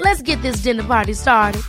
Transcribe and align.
Let's 0.00 0.22
get 0.22 0.40
this 0.40 0.62
dinner 0.62 0.82
party 0.82 1.12
started. 1.12 1.62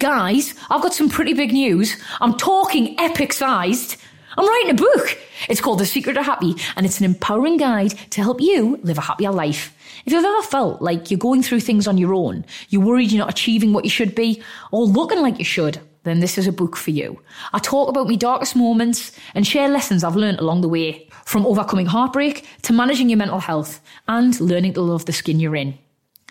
Guys, 0.00 0.54
I've 0.68 0.82
got 0.82 0.92
some 0.92 1.08
pretty 1.08 1.34
big 1.34 1.52
news. 1.52 1.96
I'm 2.20 2.36
talking 2.36 2.98
epic 2.98 3.32
sized. 3.32 3.96
I'm 4.36 4.48
writing 4.48 4.70
a 4.70 4.74
book. 4.74 5.16
It's 5.48 5.60
called 5.60 5.78
The 5.78 5.86
Secret 5.86 6.16
of 6.16 6.24
Happy, 6.24 6.56
and 6.76 6.84
it's 6.84 6.98
an 6.98 7.04
empowering 7.04 7.58
guide 7.58 7.92
to 8.10 8.22
help 8.22 8.40
you 8.40 8.80
live 8.82 8.98
a 8.98 9.02
happier 9.02 9.30
life. 9.30 9.72
If 10.04 10.12
you've 10.12 10.24
ever 10.24 10.42
felt 10.42 10.82
like 10.82 11.10
you're 11.10 11.18
going 11.18 11.42
through 11.42 11.60
things 11.60 11.86
on 11.86 11.96
your 11.96 12.12
own, 12.12 12.44
you're 12.70 12.82
worried 12.82 13.12
you're 13.12 13.24
not 13.24 13.30
achieving 13.30 13.72
what 13.72 13.84
you 13.84 13.90
should 13.90 14.14
be, 14.16 14.42
or 14.72 14.84
looking 14.84 15.20
like 15.20 15.38
you 15.38 15.44
should, 15.44 15.80
then 16.02 16.20
this 16.20 16.38
is 16.38 16.46
a 16.46 16.52
book 16.52 16.76
for 16.76 16.90
you. 16.90 17.20
I 17.52 17.58
talk 17.58 17.88
about 17.88 18.08
my 18.08 18.16
darkest 18.16 18.56
moments 18.56 19.12
and 19.34 19.46
share 19.46 19.68
lessons 19.68 20.02
I've 20.02 20.16
learned 20.16 20.38
along 20.38 20.62
the 20.62 20.68
way, 20.68 21.08
from 21.24 21.46
overcoming 21.46 21.86
heartbreak 21.86 22.46
to 22.62 22.72
managing 22.72 23.08
your 23.08 23.18
mental 23.18 23.40
health 23.40 23.80
and 24.08 24.38
learning 24.40 24.74
to 24.74 24.80
love 24.80 25.06
the 25.06 25.12
skin 25.12 25.40
you're 25.40 25.56
in. 25.56 25.78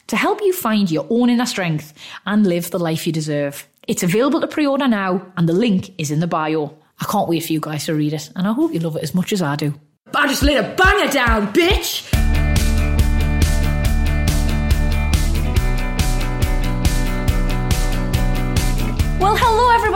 To 0.08 0.18
help 0.18 0.42
you 0.42 0.54
find 0.54 0.90
your 0.90 1.06
own 1.10 1.30
inner 1.30 1.46
strength 1.46 1.94
and 2.26 2.48
live 2.48 2.72
the 2.72 2.80
life 2.80 3.06
you 3.06 3.14
deserve. 3.14 3.68
It's 3.88 4.04
available 4.04 4.42
to 4.42 4.48
pre 4.48 4.66
order 4.66 4.88
now, 4.88 5.26
and 5.38 5.48
the 5.48 5.54
link 5.54 5.94
is 6.00 6.12
in 6.12 6.20
the 6.20 6.28
bio. 6.28 6.78
I 7.00 7.06
can't 7.06 7.30
wait 7.30 7.46
for 7.46 7.54
you 7.54 7.60
guys 7.60 7.86
to 7.86 7.96
read 7.96 8.14
it, 8.14 8.30
and 8.36 8.48
I 8.48 8.54
hope 8.54 8.74
you 8.74 8.80
love 8.80 8.96
it 8.96 9.04
as 9.04 9.14
much 9.14 9.32
as 9.34 9.42
I 9.42 9.56
do. 9.56 9.74
I 10.16 10.28
just 10.28 10.44
laid 10.44 10.58
a 10.58 10.76
banger 10.76 11.12
down, 11.12 11.54
bitch! 11.54 12.19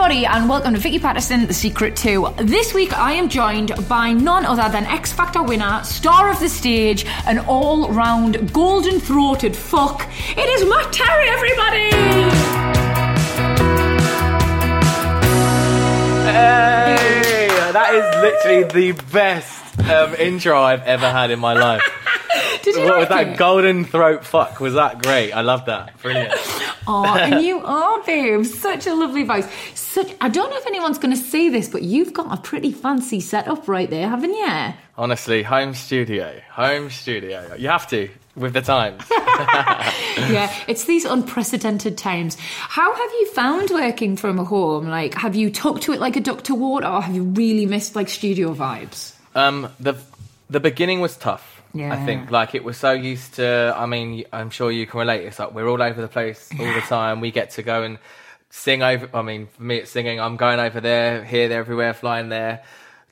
Everybody, 0.04 0.26
and 0.26 0.50
welcome 0.50 0.74
to 0.74 0.78
Vicky 0.80 0.98
Pattison, 0.98 1.46
The 1.46 1.54
Secret 1.54 1.96
to. 1.96 2.28
This 2.36 2.74
week 2.74 2.92
I 2.92 3.12
am 3.14 3.30
joined 3.30 3.72
by 3.88 4.12
none 4.12 4.44
other 4.44 4.70
than 4.70 4.84
X 4.84 5.14
Factor 5.14 5.42
winner, 5.42 5.82
star 5.82 6.28
of 6.30 6.38
the 6.40 6.48
stage, 6.50 7.06
an 7.26 7.38
all 7.38 7.88
round 7.88 8.52
golden 8.52 9.00
throated 9.00 9.56
fuck. 9.56 10.06
It 10.36 10.46
is 10.46 10.68
Matt 10.68 10.92
Terry, 10.92 11.26
everybody! 11.30 12.94
Hey, 16.26 17.48
that 17.72 17.94
is 17.94 18.22
literally 18.22 18.92
the 18.92 19.02
best 19.10 19.78
um, 19.88 20.14
intro 20.16 20.60
I've 20.60 20.82
ever 20.82 21.10
had 21.10 21.30
in 21.30 21.38
my 21.38 21.54
life. 21.54 21.82
Did 22.62 22.74
you 22.76 22.82
What 22.82 22.90
like 22.90 22.98
was 23.00 23.08
that 23.08 23.28
it? 23.28 23.38
golden 23.38 23.84
throat 23.86 24.24
fuck? 24.26 24.60
Was 24.60 24.74
that 24.74 25.02
great? 25.02 25.32
I 25.32 25.40
love 25.40 25.64
that. 25.64 25.98
Brilliant. 26.02 26.32
Oh, 26.86 27.04
and 27.04 27.44
you 27.46 27.60
are, 27.60 28.02
babe. 28.04 28.44
Such 28.44 28.86
a 28.86 28.94
lovely 28.94 29.22
voice. 29.22 29.48
Such. 29.74 30.14
I 30.20 30.28
don't 30.28 30.50
know 30.50 30.56
if 30.56 30.66
anyone's 30.66 30.98
going 30.98 31.14
to 31.14 31.22
see 31.22 31.48
this, 31.48 31.68
but 31.68 31.82
you've 31.82 32.12
got 32.12 32.36
a 32.36 32.40
pretty 32.40 32.72
fancy 32.72 33.20
setup 33.20 33.68
right 33.68 33.88
there, 33.88 34.08
haven't 34.08 34.34
you? 34.34 34.74
Honestly, 34.96 35.42
home 35.42 35.74
studio, 35.74 36.40
home 36.50 36.90
studio. 36.90 37.54
You 37.56 37.68
have 37.68 37.88
to 37.88 38.08
with 38.36 38.52
the 38.52 38.62
times. 38.62 39.02
yeah, 39.10 40.52
it's 40.66 40.84
these 40.84 41.04
unprecedented 41.04 41.96
times. 41.98 42.36
How 42.36 42.94
have 42.94 43.10
you 43.12 43.30
found 43.32 43.70
working 43.70 44.16
from 44.16 44.38
home? 44.38 44.88
Like, 44.88 45.14
have 45.14 45.34
you 45.34 45.50
talked 45.50 45.84
to 45.84 45.92
it 45.92 46.00
like 46.00 46.16
a 46.16 46.20
duck 46.20 46.42
to 46.44 46.54
water, 46.54 46.86
or 46.86 47.02
have 47.02 47.14
you 47.14 47.24
really 47.24 47.66
missed 47.66 47.96
like 47.96 48.08
studio 48.08 48.54
vibes? 48.54 49.14
Um, 49.34 49.68
the 49.80 49.96
the 50.50 50.60
beginning 50.60 51.00
was 51.00 51.16
tough. 51.16 51.53
Yeah. 51.74 51.92
I 51.92 52.06
think 52.06 52.30
like 52.30 52.54
it 52.54 52.62
was 52.62 52.76
so 52.76 52.92
used 52.92 53.34
to. 53.34 53.74
I 53.76 53.86
mean, 53.86 54.24
I'm 54.32 54.50
sure 54.50 54.70
you 54.70 54.86
can 54.86 55.00
relate. 55.00 55.24
It's 55.24 55.38
like 55.38 55.52
we're 55.52 55.68
all 55.68 55.82
over 55.82 56.00
the 56.00 56.08
place 56.08 56.48
all 56.58 56.72
the 56.72 56.80
time. 56.82 57.20
We 57.20 57.32
get 57.32 57.50
to 57.50 57.62
go 57.62 57.82
and 57.82 57.98
sing 58.48 58.82
over. 58.82 59.08
I 59.12 59.22
mean, 59.22 59.48
for 59.48 59.62
me, 59.62 59.78
it's 59.78 59.90
singing. 59.90 60.20
I'm 60.20 60.36
going 60.36 60.60
over 60.60 60.80
there, 60.80 61.24
here, 61.24 61.48
there, 61.48 61.58
everywhere, 61.58 61.92
flying 61.92 62.28
there, 62.28 62.62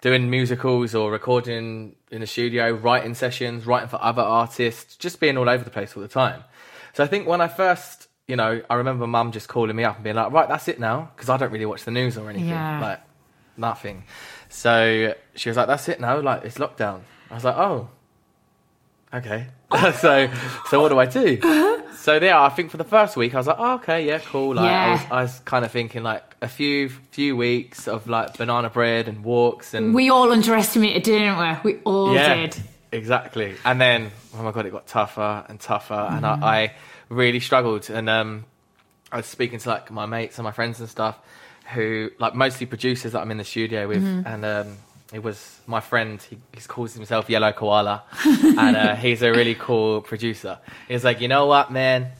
doing 0.01 0.31
musicals 0.31 0.95
or 0.95 1.11
recording 1.11 1.97
in 2.13 2.21
the 2.21 2.27
studio, 2.27 2.71
writing 2.71 3.15
sessions, 3.15 3.67
writing 3.67 3.89
for 3.89 4.01
other 4.01 4.23
artists, 4.23 4.97
just 4.97 5.19
being 5.19 5.37
all 5.37 5.49
over 5.49 5.65
the 5.65 5.71
place 5.71 5.97
all 5.97 6.03
the 6.03 6.09
time. 6.09 6.45
So 6.93 7.03
I 7.03 7.09
think 7.09 7.27
when 7.27 7.41
I 7.41 7.49
first, 7.49 8.07
you 8.29 8.37
know, 8.37 8.63
I 8.71 8.75
remember 8.75 9.09
mum 9.09 9.33
just 9.33 9.49
calling 9.49 9.75
me 9.75 9.83
up 9.83 9.97
and 9.97 10.05
being 10.05 10.17
like, 10.17 10.31
"Right, 10.31 10.49
that's 10.49 10.69
it 10.69 10.79
now," 10.79 11.11
because 11.17 11.29
I 11.29 11.37
don't 11.37 11.51
really 11.51 11.67
watch 11.67 11.85
the 11.85 11.91
news 11.91 12.17
or 12.17 12.31
anything. 12.31 12.51
Yeah. 12.51 12.81
Like 12.81 13.01
nothing. 13.57 14.05
So 14.49 15.15
she 15.35 15.51
was 15.51 15.57
like, 15.57 15.67
"That's 15.67 15.89
it 15.89 16.01
now. 16.01 16.21
Like 16.21 16.45
it's 16.45 16.59
lockdown." 16.59 17.01
I 17.29 17.35
was 17.35 17.45
like, 17.45 17.57
"Oh, 17.57 17.89
okay." 19.15 19.47
so, 20.01 20.31
so 20.69 20.81
what 20.81 20.91
do 20.91 20.99
I 20.99 21.07
do? 21.07 21.39
So 21.97 22.19
yeah, 22.21 22.43
I 22.43 22.49
think 22.49 22.71
for 22.71 22.79
the 22.79 22.85
first 22.85 23.17
week 23.17 23.35
I 23.35 23.39
was 23.39 23.47
like, 23.47 23.57
oh, 23.59 23.75
"Okay, 23.75 24.07
yeah, 24.07 24.19
cool." 24.19 24.57
Like 24.57 24.65
I, 24.65 24.91
was, 24.91 25.01
I 25.11 25.23
was 25.23 25.39
kind 25.41 25.65
of 25.65 25.71
thinking 25.71 26.03
like 26.03 26.25
a 26.43 26.49
few 26.49 26.89
few 26.89 27.37
weeks 27.37 27.87
of 27.87 28.09
like 28.09 28.37
banana 28.37 28.69
bread 28.71 29.07
and 29.09 29.25
walks 29.25 29.73
and 29.73 29.95
We 29.95 30.11
all 30.11 30.33
underestimated, 30.33 31.05
didn't 31.05 31.39
we? 31.39 31.75
We 31.75 31.81
all 31.85 32.13
yeah, 32.15 32.35
did. 32.35 32.57
exactly. 32.91 33.55
And 33.65 33.81
then, 33.81 34.11
oh 34.35 34.43
my 34.43 34.51
god, 34.51 34.67
it 34.67 34.71
got 34.73 34.87
tougher 34.89 35.45
and 35.49 35.61
tougher, 35.61 35.95
and 35.95 36.27
I, 36.27 36.33
I 36.43 36.73
really 37.09 37.41
struggled. 37.41 37.89
And 37.89 38.11
um, 38.11 38.45
I 39.13 39.19
was 39.19 39.27
speaking 39.27 39.61
to 39.61 39.69
like 39.69 39.91
my 39.91 40.07
mates 40.07 40.39
and 40.39 40.45
my 40.45 40.53
friends 40.53 40.81
and 40.81 40.89
stuff, 40.89 41.17
who 41.73 42.11
like 42.19 42.35
mostly 42.35 42.67
producers 42.67 43.13
that 43.13 43.21
I'm 43.21 43.31
in 43.31 43.39
the 43.39 43.45
studio 43.45 43.87
with, 43.87 44.03
and 44.27 44.45
um, 44.45 44.77
it 45.13 45.23
was 45.23 45.61
my 45.67 45.81
friend. 45.81 46.21
He, 46.23 46.39
he 46.53 46.61
calls 46.63 46.95
himself 46.95 47.29
Yellow 47.29 47.53
Koala, 47.53 48.05
and 48.25 48.77
uh, 48.77 48.97
he's 48.97 49.23
a 49.23 49.31
really 49.31 49.55
cool 49.55 50.01
producer. 50.01 50.59
He's 50.89 51.05
like, 51.05 51.21
you 51.21 51.29
know 51.29 51.47
what, 51.47 51.71
man. 51.73 52.13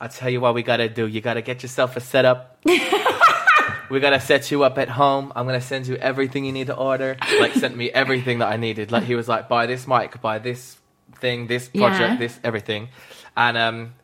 I 0.00 0.08
tell 0.08 0.28
you 0.28 0.40
what 0.40 0.54
we 0.54 0.62
gotta 0.62 0.88
do. 0.88 1.06
You 1.06 1.20
gotta 1.20 1.40
get 1.42 1.62
yourself 1.62 1.96
a 1.96 2.00
setup. 2.00 2.58
We're 3.90 4.00
gonna 4.00 4.20
set 4.20 4.50
you 4.50 4.64
up 4.64 4.78
at 4.78 4.88
home. 4.88 5.32
I'm 5.36 5.46
gonna 5.46 5.60
send 5.60 5.86
you 5.86 5.96
everything 5.96 6.44
you 6.44 6.52
need 6.52 6.66
to 6.68 6.76
order. 6.76 7.16
Like 7.40 7.52
sent 7.54 7.76
me 7.76 7.90
everything 7.90 8.38
that 8.40 8.48
I 8.48 8.56
needed. 8.56 8.90
Like 8.90 9.04
he 9.04 9.14
was 9.14 9.28
like, 9.28 9.48
buy 9.48 9.66
this 9.66 9.86
mic, 9.86 10.20
buy 10.20 10.38
this 10.38 10.78
thing, 11.20 11.46
this 11.46 11.68
project, 11.68 12.00
Yeah. 12.00 12.16
this 12.16 12.40
everything. 12.42 12.88
And 13.36 13.56
um, 13.56 13.94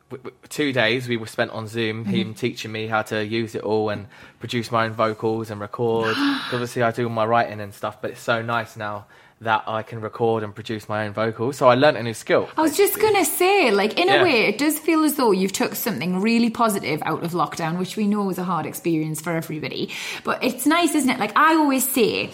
two 0.49 0.73
days 0.73 1.07
we 1.07 1.17
were 1.17 1.27
spent 1.27 1.51
on 1.51 1.67
Zoom, 1.67 2.05
him 2.05 2.29
mm-hmm. 2.29 2.33
teaching 2.33 2.71
me 2.71 2.87
how 2.87 3.01
to 3.03 3.25
use 3.25 3.55
it 3.55 3.63
all 3.63 3.89
and 3.89 4.07
produce 4.39 4.71
my 4.71 4.85
own 4.85 4.93
vocals 4.93 5.49
and 5.49 5.59
record. 5.59 6.15
Obviously, 6.51 6.83
I 6.83 6.91
do 6.91 7.05
all 7.05 7.09
my 7.09 7.25
writing 7.25 7.59
and 7.59 7.73
stuff, 7.73 8.01
but 8.01 8.11
it's 8.11 8.21
so 8.21 8.41
nice 8.41 8.75
now 8.75 9.05
that 9.41 9.63
I 9.67 9.81
can 9.81 10.01
record 10.01 10.43
and 10.43 10.53
produce 10.53 10.87
my 10.87 11.05
own 11.05 11.13
vocals. 11.13 11.57
So 11.57 11.67
I 11.67 11.73
learnt 11.73 11.97
a 11.97 12.03
new 12.03 12.13
skill. 12.13 12.47
I 12.57 12.61
was 12.61 12.77
just 12.77 12.99
gonna 12.99 13.25
say, 13.25 13.71
like, 13.71 13.99
in 13.99 14.07
a 14.07 14.23
way, 14.23 14.45
it 14.45 14.59
does 14.59 14.77
feel 14.77 15.03
as 15.03 15.15
though 15.15 15.31
you've 15.31 15.51
took 15.51 15.73
something 15.73 16.21
really 16.21 16.51
positive 16.51 17.01
out 17.05 17.23
of 17.23 17.31
lockdown, 17.31 17.79
which 17.79 17.97
we 17.97 18.07
know 18.07 18.23
was 18.23 18.37
a 18.37 18.43
hard 18.43 18.67
experience 18.67 19.19
for 19.19 19.33
everybody. 19.33 19.89
But 20.23 20.43
it's 20.43 20.67
nice, 20.67 20.93
isn't 20.93 21.09
it? 21.09 21.19
Like 21.19 21.35
I 21.35 21.55
always 21.55 21.87
say, 21.89 22.29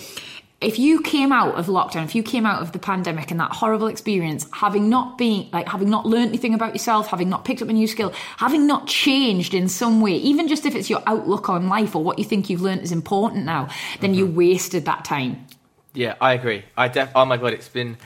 if 0.60 0.80
you 0.80 1.02
came 1.02 1.32
out 1.32 1.54
of 1.56 1.68
lockdown, 1.68 2.04
if 2.04 2.16
you 2.16 2.24
came 2.24 2.46
out 2.46 2.62
of 2.64 2.72
the 2.72 2.80
pandemic 2.80 3.30
and 3.30 3.40
that 3.40 3.52
horrible 3.52 3.88
experience, 3.88 4.48
having 4.52 4.90
not 4.90 5.18
been 5.18 5.48
like 5.54 5.68
having 5.68 5.90
not 5.90 6.06
learned 6.06 6.30
anything 6.30 6.56
about 6.56 6.74
yourself, 6.74 7.08
having 7.08 7.30
not 7.30 7.46
picked 7.46 7.62
up 7.62 7.70
a 7.70 7.74
new 7.74 7.86
skill, 7.86 8.12
having 8.38 8.66
not 8.66 8.88
changed 8.88 9.54
in 9.54 9.68
some 9.68 10.02
way, 10.02 10.14
even 10.14 10.48
just 10.48 10.66
if 10.66 10.76
it's 10.76 10.90
your 10.90 11.04
outlook 11.06 11.48
on 11.48 11.70
life 11.70 11.96
or 11.96 12.04
what 12.04 12.18
you 12.18 12.26
think 12.26 12.50
you've 12.50 12.62
learned 12.62 12.82
is 12.82 12.92
important 12.92 13.46
now, 13.46 13.68
then 14.00 14.16
you 14.16 14.26
mm-hmm. 14.26 14.38
wasted 14.38 14.86
that 14.86 15.06
time. 15.06 15.46
Yeah, 15.94 16.16
I 16.20 16.34
agree. 16.34 16.66
I 16.76 16.88
def. 16.88 17.12
Oh 17.14 17.26
my 17.26 17.38
god, 17.38 17.54
it's 17.54 17.70
been. 17.70 17.98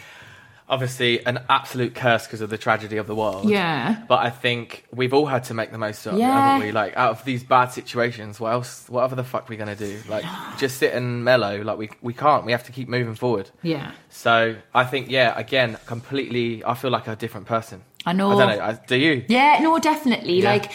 Obviously 0.72 1.24
an 1.26 1.38
absolute 1.50 1.94
curse 1.94 2.26
because 2.26 2.42
of 2.42 2.50
the 2.50 2.58
tragedy 2.58 2.98
of 2.98 3.06
the 3.06 3.14
world. 3.14 3.48
Yeah. 3.48 4.02
But 4.08 4.20
I 4.26 4.30
think 4.32 4.86
we've 4.92 5.14
all 5.14 5.26
had 5.28 5.44
to 5.46 5.54
make 5.54 5.72
the 5.72 5.78
most 5.78 6.06
of 6.08 6.16
it, 6.16 6.20
Yeah. 6.20 6.34
haven't 6.54 6.66
we? 6.66 6.72
Like 6.72 6.96
out 6.98 7.12
of 7.12 7.26
these 7.26 7.44
bad 7.44 7.68
situations, 7.74 8.40
what 8.40 8.54
else? 8.54 8.88
Whatever 8.90 9.16
the 9.16 9.24
fuck 9.26 9.50
we 9.50 9.58
gonna 9.58 9.76
do? 9.76 10.00
Like 10.10 10.24
just 10.58 10.78
sit 10.78 10.94
and 10.94 11.24
mellow? 11.24 11.62
Like 11.62 11.78
we 11.78 11.90
we 12.02 12.14
can't. 12.14 12.46
We 12.46 12.54
have 12.54 12.64
to 12.64 12.72
keep 12.72 12.88
moving 12.88 13.16
forward. 13.16 13.52
Yeah. 13.62 13.92
So 14.10 14.56
I 14.74 14.86
think 14.86 15.12
yeah, 15.12 15.38
again, 15.38 15.78
completely. 15.86 16.64
I 16.64 16.74
feel 16.74 16.90
like 16.90 17.08
a 17.08 17.16
different 17.16 17.46
person. 17.48 17.84
I 18.06 18.14
know. 18.14 18.32
I 18.32 18.46
don't 18.48 18.58
know. 18.58 18.64
I, 18.64 18.74
do 18.88 18.96
you? 18.96 19.26
Yeah, 19.28 19.60
no, 19.62 19.78
definitely. 19.78 20.42
Yeah. 20.42 20.50
Like, 20.52 20.72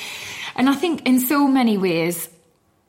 and 0.54 0.68
I 0.68 0.74
think 0.74 1.06
in 1.08 1.18
so 1.18 1.48
many 1.48 1.76
ways, 1.76 2.28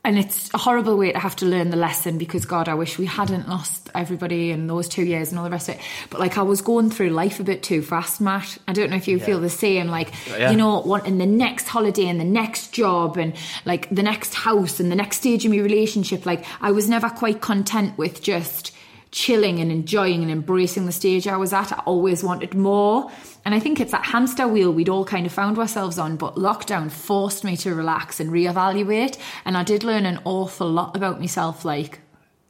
and 0.07 0.17
it's 0.17 0.53
a 0.53 0.57
horrible 0.57 0.95
way 0.97 1.11
to 1.11 1.19
have 1.19 1.35
to 1.35 1.45
learn 1.45 1.69
the 1.69 1.75
lesson 1.75 2.17
because 2.17 2.45
God, 2.45 2.69
I 2.69 2.75
wish 2.75 2.97
we 2.97 3.05
hadn't 3.05 3.49
lost 3.49 3.89
everybody 3.93 4.51
in 4.51 4.65
those 4.67 4.87
two 4.87 5.03
years 5.03 5.29
and 5.31 5.37
all 5.37 5.43
the 5.43 5.51
rest 5.51 5.67
of 5.67 5.75
it. 5.75 5.81
But 6.09 6.21
like, 6.21 6.37
I 6.37 6.43
was 6.43 6.61
going 6.61 6.89
through 6.89 7.09
life 7.09 7.41
a 7.41 7.43
bit 7.43 7.61
too 7.61 7.81
fast, 7.81 8.21
Matt. 8.21 8.57
I 8.69 8.73
don't 8.73 8.89
know 8.89 8.95
if 8.95 9.09
you 9.09 9.19
feel 9.19 9.41
the 9.41 9.49
same. 9.49 9.87
Like, 9.87 10.13
Yeah. 10.29 10.51
you 10.51 10.55
know, 10.55 10.79
wanting 10.79 11.17
the 11.17 11.25
next 11.25 11.67
holiday 11.67 12.07
and 12.07 12.21
the 12.21 12.23
next 12.23 12.71
job 12.71 13.17
and 13.17 13.33
like 13.65 13.89
the 13.89 14.01
next 14.01 14.33
house 14.33 14.79
and 14.79 14.89
the 14.89 14.95
next 14.95 15.17
stage 15.17 15.43
of 15.43 15.51
my 15.51 15.57
relationship. 15.57 16.25
Like, 16.25 16.45
I 16.61 16.71
was 16.71 16.87
never 16.87 17.09
quite 17.09 17.41
content 17.41 17.97
with 17.97 18.21
just 18.23 18.71
chilling 19.11 19.59
and 19.59 19.71
enjoying 19.71 20.21
and 20.21 20.31
embracing 20.31 20.85
the 20.85 20.91
stage 20.91 21.27
I 21.27 21.37
was 21.37 21.51
at. 21.51 21.73
I 21.73 21.81
always 21.85 22.23
wanted 22.23 22.53
more. 22.53 23.11
And 23.47 23.55
I 23.55 23.61
think 23.61 23.79
it's 23.79 23.93
that 23.93 24.03
hamster 24.03 24.45
wheel 24.45 24.73
we'd 24.73 24.89
all 24.89 25.05
kind 25.05 25.25
of 25.25 25.31
found 25.31 25.57
ourselves 25.57 25.97
on, 25.97 26.17
but 26.17 26.35
lockdown 26.35 26.91
forced 26.91 27.45
me 27.45 27.55
to 27.55 27.73
relax 27.73 28.19
and 28.19 28.29
reevaluate. 28.29 29.17
And 29.45 29.55
I 29.55 29.63
did 29.63 29.85
learn 29.85 30.05
an 30.05 30.19
awful 30.25 30.69
lot 30.69 30.97
about 30.97 31.21
myself, 31.21 31.63
like, 31.63 32.01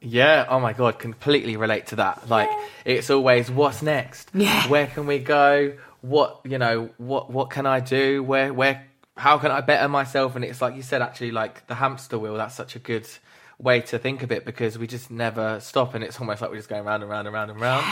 Yeah. 0.02 0.48
Oh 0.50 0.60
my 0.60 0.74
god, 0.74 0.98
completely 0.98 1.56
relate 1.56 1.86
to 1.88 1.98
that. 1.98 2.28
Like 2.28 2.50
it's 2.84 3.12
always 3.12 3.52
what's 3.52 3.84
next. 3.84 4.32
Yeah. 4.34 4.68
Where 4.70 4.88
can 4.88 5.06
we 5.06 5.20
go? 5.20 5.78
What 6.02 6.42
you 6.44 6.58
know? 6.58 6.90
What 6.98 7.30
what 7.30 7.52
can 7.52 7.68
I 7.68 7.80
do? 7.80 8.24
Where 8.24 8.52
where? 8.52 8.88
How 9.18 9.38
can 9.38 9.52
I 9.52 9.62
better 9.62 9.88
myself? 9.88 10.36
And 10.36 10.44
it's 10.44 10.64
like 10.64 10.76
you 10.76 10.82
said, 10.82 11.04
actually, 11.04 11.30
like 11.30 11.68
the 11.68 11.76
hamster 11.76 12.18
wheel. 12.18 12.38
That's 12.38 12.56
such 12.56 12.76
a 12.76 12.80
good 12.80 13.08
way 13.60 13.82
to 13.82 14.00
think 14.00 14.24
of 14.24 14.32
it 14.32 14.46
because 14.46 14.80
we 14.80 14.88
just 14.88 15.12
never 15.12 15.60
stop, 15.60 15.94
and 15.94 16.04
it's 16.04 16.20
almost 16.20 16.42
like 16.42 16.50
we're 16.50 16.58
just 16.58 16.70
going 16.70 16.86
round 16.86 17.04
and 17.04 17.12
round 17.12 17.28
and 17.28 17.36
round 17.36 17.52
and 17.52 17.62
round. 17.62 17.86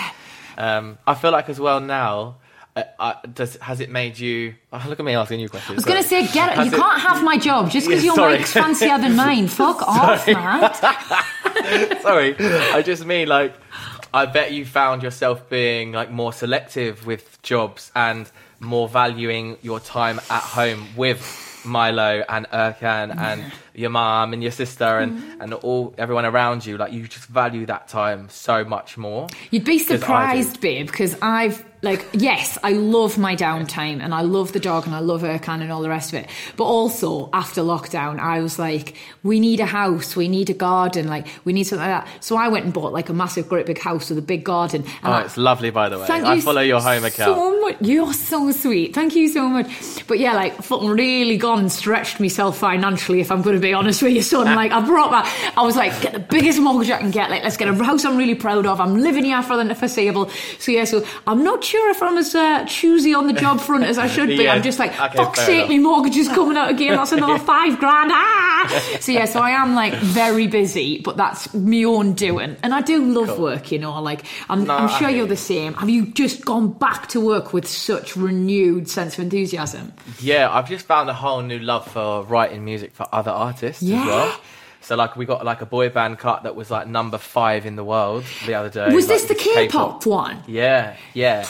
Um, 0.57 0.97
I 1.05 1.13
feel 1.13 1.31
like 1.31 1.49
as 1.49 1.59
well 1.59 1.79
now. 1.79 2.37
Uh, 2.75 2.83
uh, 2.99 3.13
does 3.33 3.55
has 3.57 3.79
it 3.79 3.89
made 3.89 4.19
you? 4.19 4.53
Oh, 4.73 4.83
look 4.89 4.99
at 4.99 5.05
me 5.05 5.13
asking 5.15 5.39
you 5.39 5.47
questions. 5.47 5.71
I 5.71 5.75
was 5.75 5.85
going 5.85 6.01
to 6.03 6.07
say, 6.07 6.27
get 6.33 6.57
it. 6.57 6.65
You 6.65 6.71
can't 6.71 6.99
have 6.99 7.23
my 7.23 7.37
job 7.37 7.71
just 7.71 7.87
because 7.87 8.03
Yeah, 8.03 8.15
your 8.15 8.29
mic's 8.31 8.51
fancier 8.51 8.97
than 8.97 9.15
mine. 9.25 9.47
Fuck 9.47 9.81
off, 9.81 10.27
Matt. 10.27 10.75
Sorry, 12.01 12.35
I 12.37 12.81
just 12.81 13.05
mean 13.05 13.29
like 13.29 13.53
I 14.13 14.25
bet 14.25 14.51
you 14.51 14.65
found 14.65 15.03
yourself 15.03 15.49
being 15.49 15.93
like 15.93 16.11
more 16.11 16.33
selective 16.33 17.05
with 17.05 17.41
jobs 17.43 17.91
and 17.95 18.29
more 18.59 18.89
valuing 18.89 19.57
your 19.61 19.79
time 19.79 20.19
at 20.29 20.41
home 20.41 20.87
with 20.97 21.61
Milo 21.65 22.23
and 22.27 22.45
Ercan 22.49 23.15
and 23.17 23.51
your 23.75 23.89
mum 23.89 24.33
and 24.33 24.41
your 24.41 24.51
sister 24.51 24.99
and, 24.99 25.17
mm-hmm. 25.19 25.41
and 25.41 25.53
all 25.53 25.93
everyone 25.97 26.25
around 26.25 26.65
you. 26.65 26.77
Like 26.77 26.93
you 26.93 27.07
just 27.07 27.25
value 27.25 27.65
that 27.67 27.87
time 27.87 28.29
so 28.29 28.63
much 28.63 28.97
more. 28.97 29.27
You'd 29.51 29.65
be 29.65 29.79
surprised, 29.79 30.61
babe, 30.61 30.87
because 30.87 31.15
I've 31.21 31.63
like 31.81 32.05
yes, 32.13 32.57
I 32.63 32.71
love 32.71 33.17
my 33.17 33.35
downtime 33.35 34.01
and 34.01 34.13
I 34.13 34.21
love 34.21 34.53
the 34.53 34.59
dog 34.59 34.87
and 34.87 34.95
I 34.95 34.99
love 34.99 35.21
Ercan 35.21 35.61
and 35.61 35.71
all 35.71 35.81
the 35.81 35.89
rest 35.89 36.13
of 36.13 36.19
it. 36.19 36.29
But 36.57 36.65
also 36.65 37.29
after 37.31 37.61
lockdown, 37.61 38.19
I 38.19 38.41
was 38.41 38.57
like, 38.57 38.95
we 39.23 39.39
need 39.39 39.59
a 39.59 39.65
house, 39.65 40.15
we 40.15 40.27
need 40.27 40.49
a 40.49 40.53
garden, 40.53 41.07
like 41.07 41.27
we 41.45 41.53
need 41.53 41.65
something 41.65 41.87
like 41.87 42.05
that. 42.05 42.23
So 42.23 42.37
I 42.37 42.47
went 42.47 42.65
and 42.65 42.73
bought 42.73 42.91
like 42.91 43.09
a 43.09 43.13
massive, 43.13 43.47
great 43.47 43.67
big 43.67 43.77
house 43.77 44.09
with 44.09 44.17
a 44.17 44.23
big 44.23 44.43
garden. 44.43 44.81
And 45.03 45.13
Oh, 45.13 45.17
I- 45.17 45.21
it's 45.23 45.37
lovely, 45.37 45.69
by 45.69 45.89
the 45.89 45.99
way. 45.99 46.07
Thank 46.07 46.25
I 46.25 46.41
follow 46.41 46.61
your 46.61 46.81
home 46.81 47.05
account. 47.05 47.35
So 47.35 47.61
much. 47.61 47.77
You're 47.81 48.13
so 48.13 48.51
sweet. 48.51 48.95
Thank 48.95 49.15
you 49.15 49.27
so 49.29 49.47
much. 49.47 49.67
But 50.07 50.19
yeah, 50.19 50.33
like 50.33 50.55
fucking 50.63 50.89
really 50.89 51.37
gone 51.37 51.59
and 51.59 51.71
stretched 51.71 52.19
myself 52.19 52.57
financially, 52.57 53.19
if 53.19 53.31
I'm 53.31 53.43
going 53.43 53.55
to 53.55 53.61
be 53.65 53.73
honest 53.73 54.01
with 54.01 54.13
you, 54.13 54.21
son. 54.21 54.55
Like 54.55 54.71
I 54.71 54.79
brought 54.85 55.11
that. 55.11 55.53
I 55.57 55.63
was 55.63 55.75
like, 55.75 55.99
get 56.01 56.13
the 56.13 56.19
biggest 56.19 56.59
mortgage 56.59 56.89
I 56.91 56.97
can 56.99 57.11
get. 57.11 57.29
Like 57.29 57.43
let's 57.43 57.57
get 57.57 57.67
a 57.67 57.73
house 57.83 58.05
I'm 58.05 58.17
really 58.17 58.35
proud 58.35 58.65
of. 58.65 58.79
I'm 58.79 58.95
living 59.01 59.25
here 59.25 59.41
for 59.41 59.61
the 59.61 59.75
foreseeable. 59.75 60.29
So 60.59 60.71
yeah, 60.71 60.85
so 60.85 61.05
I'm 61.27 61.43
not 61.43 61.63
sure 61.63 61.89
if 61.91 62.01
I'm 62.01 62.17
as 62.17 62.33
uh, 62.35 62.65
choosy 62.65 63.13
on 63.13 63.27
the 63.27 63.33
job 63.33 63.59
front 63.59 63.83
as 63.83 63.97
I 63.97 64.07
should 64.07 64.27
be. 64.29 64.43
Yeah. 64.43 64.53
I'm 64.53 64.63
just 64.63 64.79
like, 64.79 64.91
Okay, 64.99 65.17
fuck's 65.17 65.41
sake, 65.45 65.69
my 65.69 65.77
mortgage 65.77 66.15
is 66.17 66.27
coming 66.27 66.57
out 66.57 66.69
again. 66.69 66.95
That's 66.95 67.11
another 67.11 67.39
five 67.53 67.79
grand. 67.79 68.11
Ah! 68.13 68.97
So 68.99 69.11
yeah, 69.11 69.25
so 69.25 69.39
I 69.39 69.51
am 69.51 69.75
like 69.75 69.93
very 69.93 70.47
busy, 70.47 70.99
but 70.99 71.17
that's 71.17 71.53
my 71.53 71.83
own 71.83 72.13
doing. 72.13 72.55
And 72.63 72.73
I 72.73 72.81
do 72.81 73.03
love 73.03 73.37
work, 73.39 73.71
you 73.71 73.79
know. 73.79 74.01
Like 74.01 74.25
I'm, 74.49 74.65
No, 74.65 74.75
I'm 74.75 74.89
sure 74.99 75.09
you're 75.09 75.27
the 75.27 75.35
same. 75.35 75.73
Have 75.75 75.89
you 75.89 76.07
just 76.07 76.45
gone 76.45 76.71
back 76.73 77.07
to 77.09 77.19
work 77.19 77.53
with 77.53 77.67
such 77.67 78.15
renewed 78.15 78.89
sense 78.89 79.17
of 79.17 79.23
enthusiasm? 79.23 79.93
Yeah, 80.19 80.49
I've 80.51 80.69
just 80.69 80.85
found 80.85 81.09
a 81.09 81.13
whole 81.13 81.41
new 81.41 81.59
love 81.59 81.87
for 81.91 82.23
writing 82.23 82.63
music 82.65 82.93
for 82.93 83.07
other 83.11 83.31
artists 83.31 83.54
Yeah. 83.81 84.01
as 84.01 84.05
well. 84.07 84.39
So 84.81 84.95
like 84.95 85.15
we 85.15 85.25
got 85.25 85.43
like 85.43 85.61
a 85.61 85.65
boy 85.65 85.89
band 85.89 86.19
cut 86.19 86.43
that 86.43 86.55
was 86.55 86.69
like 86.69 86.87
number 86.87 87.17
five 87.17 87.65
in 87.65 87.75
the 87.75 87.83
world 87.83 88.23
the 88.45 88.53
other 88.53 88.69
day. 88.69 88.93
Was 88.93 89.07
like, 89.09 89.17
this 89.17 89.25
the 89.25 89.33
K-pop 89.35 90.05
one? 90.05 90.43
Yeah, 90.47 90.95
yeah. 91.15 91.43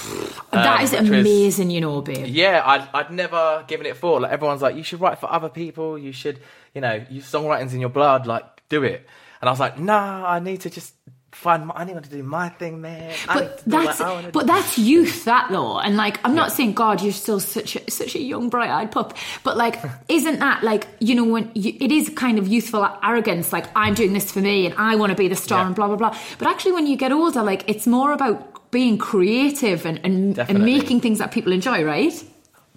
that 0.54 0.78
Um, 0.78 0.84
is 0.84 0.92
was- 0.92 1.10
amazing, 1.10 1.70
you 1.70 1.82
know, 1.82 2.02
babe. 2.02 2.28
yeah, 2.28 2.62
I'd, 2.66 2.88
I'd 2.94 3.12
never 3.12 3.66
given 3.68 3.88
it 3.88 3.98
thought. 3.98 4.22
Like 4.22 4.32
everyone's 4.32 4.62
like, 4.62 4.78
you 4.78 4.84
should 4.84 5.02
write 5.02 5.20
for 5.20 5.30
other 5.30 5.50
people. 5.50 5.98
You 5.98 6.14
should, 6.14 6.40
you 6.74 6.80
know, 6.80 7.04
you 7.10 7.20
songwriting's 7.22 7.74
in 7.74 7.82
your 7.82 7.90
blood. 7.90 8.26
Like, 8.26 8.46
do 8.70 8.84
it. 8.84 9.06
And 9.42 9.50
I 9.50 9.52
was 9.52 9.60
like, 9.60 9.78
nah, 9.78 10.26
I 10.26 10.40
need 10.40 10.62
to 10.62 10.70
just 10.70 10.94
find. 11.36 11.68
My, 11.68 11.74
I 11.76 11.84
need 11.84 12.02
to 12.02 12.10
do 12.10 12.24
my 12.24 12.50
thing, 12.50 12.82
man. 12.82 13.14
But 13.28 13.60
to 13.60 13.70
do 13.70 13.76
what 13.78 13.98
that's 13.98 14.32
but 14.32 14.48
that's 14.48 14.78
youth, 14.78 15.26
that 15.26 15.50
though, 15.52 15.80
and 15.80 15.98
like 15.98 16.20
I'm 16.26 16.36
not 16.36 16.52
saying 16.52 16.74
God, 16.74 17.02
you're 17.02 17.12
still 17.14 17.40
such 17.40 17.76
a 17.76 17.92
such 17.92 18.16
a 18.16 18.20
young, 18.20 18.50
bright-eyed 18.50 18.92
pup, 18.92 19.16
but 19.44 19.58
like, 19.58 19.80
isn't 20.10 20.40
that 20.40 20.64
like 20.64 20.88
you 21.00 21.16
know 21.16 21.26
when 21.26 21.52
you, 21.54 21.74
it 21.80 21.92
is 21.92 22.10
kind 22.10 22.40
of 22.40 22.48
youthful 22.48 22.88
arrogance, 23.04 23.54
like 23.54 23.66
I'm 23.76 23.94
doing 23.94 24.14
this 24.14 24.32
for 24.32 24.40
me 24.40 24.66
and 24.66 24.76
I 24.78 24.96
want 24.96 25.12
to 25.12 25.16
be 25.16 25.28
the 25.28 25.36
star 25.36 25.60
Yeah. 25.60 25.68
and 25.68 25.76
blah 25.76 25.88
blah 25.88 25.98
blah. 25.98 26.18
But 26.40 26.48
actually, 26.48 26.74
when 26.74 26.88
you 26.88 26.96
get 26.98 27.12
older, 27.12 27.44
like 27.44 27.64
it's 27.70 27.86
more 27.88 28.12
about 28.14 28.72
being 28.72 28.98
creative 28.98 29.86
and 29.86 30.00
and, 30.04 30.40
and 30.40 30.64
making 30.66 31.02
things 31.02 31.20
that 31.20 31.32
people 31.32 31.52
enjoy, 31.52 31.84
right? 31.84 32.14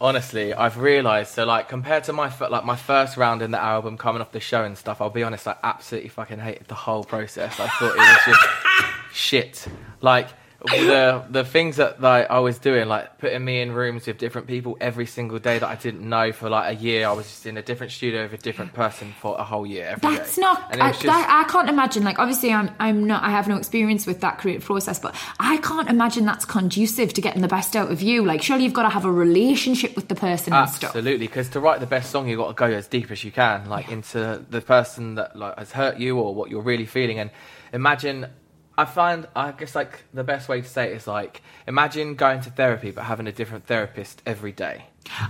Honestly, 0.01 0.55
I've 0.55 0.79
realised. 0.79 1.35
So, 1.35 1.45
like, 1.45 1.69
compared 1.69 2.05
to 2.05 2.13
my 2.13 2.33
like 2.49 2.65
my 2.65 2.77
first 2.77 3.17
round 3.17 3.43
in 3.43 3.51
the 3.51 3.61
album, 3.61 3.99
coming 3.99 4.23
off 4.23 4.33
the 4.33 4.41
show 4.41 4.65
and 4.65 4.79
stuff, 4.79 5.01
I'll 5.01 5.11
be 5.11 5.23
honest, 5.23 5.47
I 5.49 5.57
absolutely 5.63 6.11
fucking 6.11 6.39
hated 6.39 6.69
the 6.69 6.75
whole 6.75 7.05
process. 7.05 7.59
I 7.59 7.67
thought 7.69 7.95
it 7.95 7.99
was 7.99 8.19
just 8.27 8.49
shit. 9.13 9.67
Like 10.01 10.29
the 10.67 11.25
the 11.31 11.45
things 11.45 11.77
that 11.77 12.01
like 12.01 12.29
I 12.31 12.41
was 12.41 12.59
doing, 12.59 12.89
like 12.89 13.19
putting 13.19 13.45
me 13.45 13.61
in 13.61 13.71
rooms 13.73 14.07
with 14.07 14.19
different 14.19 14.49
people 14.49 14.77
every 14.81 15.07
single 15.07 15.39
day 15.39 15.59
that 15.59 15.69
I 15.69 15.77
didn't 15.77 16.07
know 16.09 16.33
for 16.33 16.51
like 16.51 16.77
a 16.77 16.81
year. 16.81 17.07
I 17.07 17.13
was 17.13 17.27
just 17.27 17.47
in 17.47 17.57
a 17.57 17.63
different 17.63 17.93
studio 17.93 18.23
with 18.25 18.33
a 18.33 18.39
different 18.39 18.73
person 18.73 19.15
for 19.21 19.39
a 19.39 19.45
whole 19.45 19.65
year. 19.65 19.87
every 19.91 20.17
That's 20.17 20.35
day. 20.35 20.43
not. 20.43 20.75
I, 20.75 20.91
just- 20.91 21.03
that, 21.05 21.45
I 21.47 21.51
can't 21.51 21.69
imagine. 21.69 22.03
Like, 22.03 22.19
obviously, 22.19 22.53
I'm. 22.53 22.71
I'm 22.81 23.07
not. 23.07 23.23
I 23.23 23.31
have 23.31 23.47
no 23.47 23.57
experience 23.57 24.05
with 24.07 24.21
that 24.21 24.39
creative 24.39 24.65
process, 24.65 24.99
but 24.99 25.15
I 25.39 25.59
can't 25.59 25.89
imagine 25.89 26.25
that's 26.25 26.45
conducive 26.45 27.13
to 27.15 27.21
getting 27.21 27.43
the 27.43 27.49
best 27.49 27.77
out 27.77 27.93
of 27.93 28.03
you. 28.03 28.25
Like, 28.25 28.43
surely 28.43 28.65
you've 28.65 28.73
got 28.73 28.83
to 28.83 28.89
have 28.91 29.05
a 29.05 29.13
relationship 29.13 29.95
with 29.95 30.09
the 30.09 30.17
person. 30.17 30.53
Absolutely, 30.53 31.27
because 31.29 31.49
to 31.51 31.61
write 31.61 31.79
the 31.79 31.87
best 31.87 32.11
song, 32.11 32.29
you've 32.29 32.39
got 32.39 32.49
to 32.49 32.55
go 32.55 32.67
as 32.67 32.89
deep 32.89 33.11
as 33.13 33.23
you 33.23 33.31
can, 33.31 33.69
like 33.69 33.91
into 33.91 34.45
the 34.51 34.61
person 34.61 35.15
that 35.15 35.37
like 35.37 35.57
has 35.57 35.71
hurt 35.71 35.99
you 35.99 36.19
or 36.19 36.35
what 36.35 36.51
you're 36.51 36.63
really 36.63 36.87
feeling. 36.87 37.21
And 37.21 37.31
imagine, 37.73 38.27
I 38.79 38.85
find, 38.85 39.27
I 39.35 39.51
guess, 39.53 39.75
like 39.75 40.05
the 40.15 40.23
best 40.23 40.49
way 40.49 40.61
to 40.61 40.69
say 40.69 40.93
it 40.93 40.97
is 40.97 41.07
like, 41.09 41.43
imagine 41.67 42.15
going 42.15 42.41
to 42.43 42.51
therapy 42.51 42.93
but 42.93 43.05
having 43.05 43.27
a 43.27 43.33
different 43.33 43.67
therapist 43.67 44.23
every 44.25 44.53
day. 44.53 44.87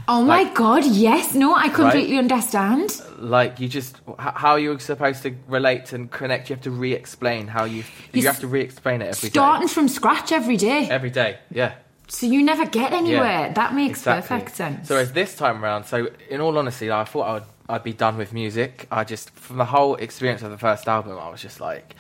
Oh 0.07 0.23
my 0.23 0.43
Like- 0.43 0.55
god! 0.55 0.85
Yes. 0.85 1.35
No, 1.35 1.55
I 1.55 1.69
completely 1.71 2.19
understand. 2.19 3.01
Like 3.19 3.59
you 3.59 3.69
just, 3.69 3.97
how 4.19 4.57
you're 4.57 4.79
supposed 4.79 5.23
to 5.23 5.35
relate 5.49 5.93
and 5.95 6.11
connect, 6.11 6.51
you 6.51 6.57
have 6.57 6.63
to 6.65 6.71
re-explain 6.71 7.47
how 7.47 7.65
you, 7.65 7.85
you, 8.13 8.21
You 8.23 8.27
have 8.27 8.41
to 8.41 8.49
re-explain 8.49 9.01
it 9.03 9.07
every 9.15 9.31
day. 9.31 9.39
Starting 9.41 9.69
from 9.69 9.89
scratch 9.89 10.31
every 10.33 10.57
day, 10.59 10.89
Every 10.91 11.11
day, 11.11 11.39
yeah. 11.51 11.73
so 12.09 12.27
you 12.27 12.43
never 12.43 12.67
get 12.67 12.93
anywhere. 12.93 13.47
Yeah, 13.47 13.53
that 13.55 13.75
makes 13.75 14.01
exactly. 14.01 14.29
perfect 14.39 14.57
sense. 14.57 14.89
So 14.89 14.97
as 14.97 15.13
this 15.13 15.35
time 15.37 15.65
around, 15.65 15.85
so 15.85 16.09
in 16.29 16.41
all 16.43 16.59
honesty, 16.59 16.91
I 16.91 17.05
thought 17.05 17.27
I 17.31 17.33
would 17.35 17.45
I'd 17.71 17.83
be 17.85 17.93
done 17.93 18.17
with 18.19 18.33
music. 18.33 18.89
I 18.91 19.05
just 19.05 19.31
from 19.31 19.57
the 19.59 19.65
whole 19.67 19.95
experience 19.97 20.43
of 20.43 20.51
the 20.51 20.59
first 20.59 20.89
album, 20.89 21.19
I 21.19 21.29
was 21.31 21.41
just 21.41 21.61
like, 21.61 21.95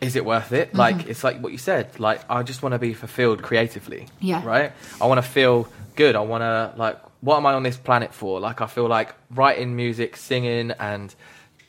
is 0.00 0.16
it 0.16 0.24
worth 0.24 0.46
Mm-hmm. 0.46 0.54
it? 0.54 0.74
Like 0.74 1.08
it's 1.08 1.22
like 1.24 1.40
what 1.40 1.52
you 1.52 1.58
said. 1.58 1.98
Like 2.00 2.20
I 2.30 2.42
just 2.42 2.62
want 2.62 2.72
to 2.74 2.78
be 2.78 2.94
fulfilled 2.94 3.42
creatively. 3.42 4.06
Yeah. 4.20 4.44
Right. 4.44 4.72
I 5.00 5.06
want 5.06 5.18
to 5.22 5.28
feel 5.30 5.68
good. 5.96 6.16
I 6.16 6.20
want 6.20 6.42
to 6.42 6.72
like 6.76 6.98
what 7.20 7.36
am 7.36 7.44
I 7.46 7.52
on 7.52 7.62
this 7.62 7.76
planet 7.76 8.14
for? 8.14 8.40
Like 8.40 8.60
I 8.62 8.66
feel 8.66 8.88
like 8.88 9.14
writing 9.30 9.76
music, 9.76 10.16
singing, 10.16 10.70
and 10.78 11.14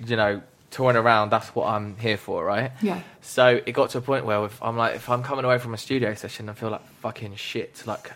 you 0.05 0.15
know 0.15 0.41
touring 0.69 0.95
around. 0.95 1.29
That's 1.29 1.49
what 1.53 1.67
I'm 1.67 1.97
here 1.97 2.15
for. 2.17 2.45
Right. 2.45 2.71
Yeah. 2.81 3.01
So 3.21 3.61
it 3.65 3.73
got 3.73 3.89
to 3.91 3.97
a 3.97 4.01
point 4.01 4.25
where 4.25 4.45
if 4.45 4.61
I'm 4.63 4.77
like, 4.77 4.95
if 4.95 5.09
I'm 5.09 5.23
coming 5.23 5.43
away 5.43 5.57
from 5.57 5.73
a 5.73 5.77
studio 5.77 6.13
session, 6.13 6.47
I 6.47 6.53
feel 6.53 6.69
like 6.69 6.85
fucking 7.01 7.35
shit. 7.35 7.83
Like 7.85 8.11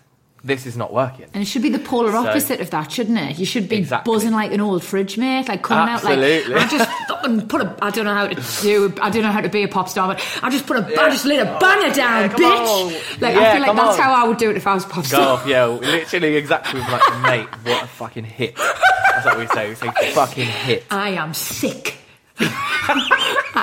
this 0.45 0.67
is 0.67 0.77
not 0.77 0.93
working. 0.93 1.25
And 1.33 1.41
it 1.41 1.47
should 1.47 1.63
be 1.63 1.69
the 1.69 1.79
polar 1.79 2.11
So- 2.11 2.27
opposite 2.27 2.61
of 2.61 2.69
that, 2.69 2.91
shouldn't 2.91 3.17
it? 3.17 3.39
You 3.39 3.45
should 3.45 3.67
be 3.67 3.77
Exactly. 3.77 4.13
buzzing 4.13 4.31
like 4.31 4.51
an 4.53 4.61
old 4.61 4.83
fridge 4.83 5.17
mate, 5.17 5.47
like 5.47 5.63
coming 5.63 5.89
Absolutely. 5.91 6.43
out 6.43 6.49
like 6.51 6.61
I 6.73 6.77
just 6.77 6.91
fucking 7.07 7.47
put 7.47 7.61
a. 7.61 7.75
I 7.81 7.89
don't 7.89 8.05
know 8.05 8.13
how 8.13 8.27
to 8.27 8.35
do. 8.61 8.93
I 9.01 9.09
don't 9.09 9.23
know 9.23 9.31
how 9.31 9.41
to 9.41 9.49
be 9.49 9.63
a 9.63 9.67
pop 9.67 9.89
star, 9.89 10.07
but 10.13 10.23
I 10.43 10.49
just 10.51 10.67
put 10.67 10.77
a 10.77 10.81
a. 10.85 11.01
I 11.03 11.09
just 11.09 11.25
laid 11.25 11.39
a 11.39 11.57
banger 11.59 11.93
down, 11.95 12.21
Yeah, 12.29 12.35
bitch. 12.35 12.67
on. 12.85 12.93
Like 13.21 13.35
I 13.35 13.51
feel 13.53 13.61
like 13.61 13.75
that's 13.75 13.97
on. 13.97 14.03
how 14.03 14.13
I 14.23 14.27
would 14.27 14.37
do 14.37 14.51
it 14.51 14.55
if 14.57 14.67
I 14.67 14.75
was 14.75 14.85
a 14.85 14.87
pop 14.87 15.03
Go 15.03 15.07
star. 15.09 15.27
off, 15.39 15.47
yeah, 15.47 15.65
literally 15.65 16.35
exactly 16.35 16.79
like, 16.79 17.01
mate, 17.23 17.47
what 17.63 17.83
a 17.83 17.87
fucking 17.87 18.25
hit. 18.25 18.55
That's 18.55 19.25
what 19.25 19.39
we 19.39 19.47
say. 19.47 19.69
We 19.69 19.75
say 19.75 19.87
fucking 20.13 20.45
hit. 20.45 20.83
I 20.91 21.09
am 21.11 21.33
sick. 21.33 21.95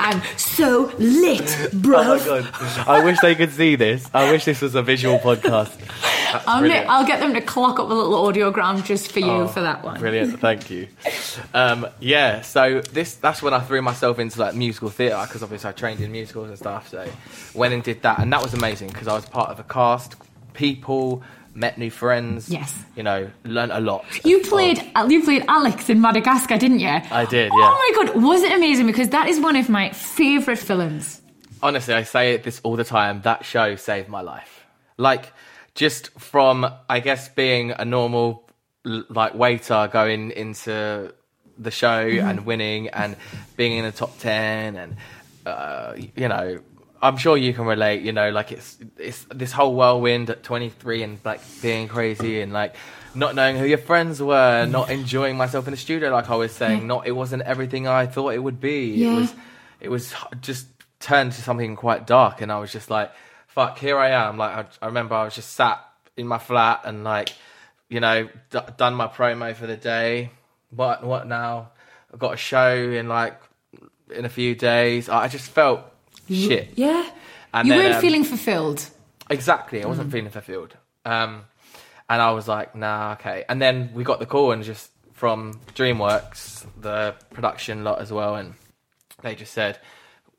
I'm 0.02 0.22
so 0.36 0.92
lit, 0.98 1.70
bro. 1.72 1.98
Oh 2.00 2.18
my 2.18 2.24
god! 2.24 2.88
I 2.88 3.04
wish 3.04 3.18
they 3.20 3.34
could 3.34 3.52
see 3.52 3.76
this. 3.76 4.08
I 4.12 4.30
wish 4.30 4.44
this 4.44 4.60
was 4.60 4.74
a 4.74 4.82
visual 4.82 5.18
podcast. 5.18 5.78
I'll, 6.46 6.60
brilliant. 6.60 6.88
I'll 6.88 7.06
get 7.06 7.20
them 7.20 7.34
to 7.34 7.40
clock 7.42 7.78
up 7.78 7.90
a 7.90 7.94
little 7.94 8.14
audiogram 8.14 8.82
just 8.84 9.12
for 9.12 9.20
you 9.20 9.26
Oh, 9.30 9.46
for 9.48 9.60
that 9.60 9.84
one. 9.84 10.00
Brilliant, 10.00 10.40
thank 10.40 10.70
you. 10.70 10.88
Um, 11.52 11.86
yeah, 12.00 12.40
so 12.40 12.80
this 12.80 13.14
that's 13.16 13.42
when 13.42 13.52
I 13.54 13.60
threw 13.60 13.82
myself 13.82 14.18
into 14.18 14.40
like 14.40 14.54
musical 14.54 14.88
theatre 14.90 15.22
because 15.26 15.42
obviously 15.42 15.68
I 15.68 15.72
trained 15.72 16.00
in 16.00 16.10
musicals 16.10 16.48
and 16.48 16.58
stuff. 16.58 16.88
So 16.88 17.06
went 17.54 17.74
and 17.74 17.82
did 17.82 18.02
that, 18.02 18.18
and 18.18 18.32
that 18.32 18.42
was 18.42 18.54
amazing 18.54 18.88
because 18.88 19.08
I 19.08 19.14
was 19.14 19.26
part 19.26 19.50
of 19.50 19.60
a 19.60 19.64
cast, 19.64 20.16
people, 20.54 21.22
met 21.54 21.76
new 21.78 21.90
friends. 21.90 22.48
Yes. 22.48 22.74
you 22.96 23.02
know, 23.02 23.30
learned 23.44 23.72
a 23.72 23.80
lot. 23.80 24.04
You 24.24 24.40
played 24.40 24.82
you 25.08 25.22
played 25.22 25.44
Alex 25.48 25.88
in 25.90 26.00
Madagascar, 26.00 26.56
didn't 26.58 26.80
you? 26.80 26.88
I 26.88 27.24
did, 27.26 27.50
Oh 27.52 27.92
my 27.96 28.04
god, 28.06 28.22
was 28.22 28.42
it 28.42 28.52
amazing? 28.52 28.86
Because 28.86 29.10
that 29.10 29.28
is 29.28 29.38
one 29.40 29.56
of 29.56 29.68
my 29.68 29.90
favourite 29.90 30.58
films. 30.58 31.20
honestly, 31.62 31.94
I 31.94 32.02
say 32.04 32.34
it 32.34 32.42
this 32.44 32.60
all 32.64 32.76
the 32.76 32.84
time. 32.84 33.20
That 33.22 33.44
show 33.44 33.76
saved 33.76 34.08
my 34.08 34.20
life. 34.22 34.64
Like, 34.96 35.32
just 35.74 36.10
from 36.18 36.66
I 36.88 37.00
guess 37.00 37.28
being 37.28 37.70
a 37.72 37.84
normal 37.84 38.48
like 38.84 39.34
waiter 39.34 39.88
going 39.92 40.30
into 40.32 41.14
the 41.58 41.70
show 41.70 42.00
and 42.28 42.44
winning 42.46 42.88
and 42.88 43.16
being 43.56 43.78
in 43.78 43.84
the 43.84 43.92
top 43.92 44.18
ten 44.18 44.76
and 44.76 44.96
uh, 45.46 45.94
you 46.16 46.28
know. 46.28 46.60
I'm 47.02 47.16
sure 47.16 47.36
you 47.36 47.52
can 47.52 47.64
relate, 47.64 48.02
you 48.02 48.12
know, 48.12 48.30
like 48.30 48.52
it's 48.52 48.78
it's 48.96 49.26
this 49.34 49.50
whole 49.50 49.74
whirlwind 49.74 50.30
at 50.30 50.44
23 50.44 51.02
and 51.02 51.18
like 51.24 51.40
being 51.60 51.88
crazy 51.88 52.40
and 52.40 52.52
like 52.52 52.76
not 53.14 53.34
knowing 53.34 53.56
who 53.56 53.66
your 53.66 53.78
friends 53.78 54.22
were, 54.22 54.64
mm. 54.64 54.70
not 54.70 54.88
enjoying 54.88 55.36
myself 55.36 55.66
in 55.66 55.72
the 55.72 55.76
studio 55.76 56.10
like 56.10 56.30
I 56.30 56.36
was 56.36 56.52
saying, 56.52 56.86
not 56.86 57.06
it 57.06 57.12
wasn't 57.12 57.42
everything 57.42 57.88
I 57.88 58.06
thought 58.06 58.34
it 58.34 58.38
would 58.38 58.60
be. 58.60 58.92
Yeah. 58.94 59.12
It 59.12 59.16
was 59.16 59.34
it 59.80 59.88
was 59.90 60.14
just 60.40 60.66
turned 61.00 61.32
to 61.32 61.42
something 61.42 61.74
quite 61.74 62.06
dark 62.06 62.40
and 62.40 62.52
i 62.52 62.60
was 62.60 62.70
just 62.70 62.88
like 62.88 63.10
fuck 63.48 63.76
here 63.76 63.98
i 63.98 64.10
am. 64.10 64.38
Like 64.38 64.52
i, 64.56 64.84
I 64.84 64.86
remember 64.86 65.16
i 65.16 65.24
was 65.24 65.34
just 65.34 65.52
sat 65.54 65.84
in 66.16 66.26
my 66.28 66.38
flat 66.38 66.82
and 66.84 67.04
like 67.04 67.32
you 67.88 68.00
know 68.00 68.28
d- 68.50 68.60
done 68.76 68.94
my 68.94 69.08
promo 69.08 69.54
for 69.54 69.66
the 69.66 69.76
day. 69.76 70.30
What 70.70 71.04
what 71.04 71.26
now? 71.26 71.70
I've 72.12 72.18
got 72.18 72.34
a 72.34 72.36
show 72.36 72.74
in 72.76 73.08
like 73.08 73.40
in 74.14 74.24
a 74.24 74.28
few 74.28 74.54
days. 74.54 75.08
I 75.08 75.28
just 75.28 75.50
felt 75.50 75.91
shit 76.28 76.70
Yeah. 76.74 77.08
And 77.54 77.68
you 77.68 77.74
then, 77.74 77.82
weren't 77.82 77.94
um, 77.96 78.00
feeling 78.00 78.24
fulfilled. 78.24 78.88
Exactly. 79.28 79.82
I 79.82 79.86
wasn't 79.86 80.10
feeling 80.10 80.30
fulfilled. 80.30 80.76
Um, 81.04 81.44
and 82.08 82.22
I 82.22 82.30
was 82.32 82.48
like, 82.48 82.74
nah, 82.74 83.12
okay. 83.12 83.44
And 83.48 83.60
then 83.60 83.90
we 83.94 84.04
got 84.04 84.20
the 84.20 84.26
call 84.26 84.52
and 84.52 84.62
just 84.62 84.90
from 85.12 85.60
DreamWorks, 85.74 86.66
the 86.80 87.14
production 87.30 87.84
lot 87.84 88.00
as 88.00 88.12
well, 88.12 88.34
and 88.34 88.54
they 89.22 89.34
just 89.34 89.52
said, 89.52 89.78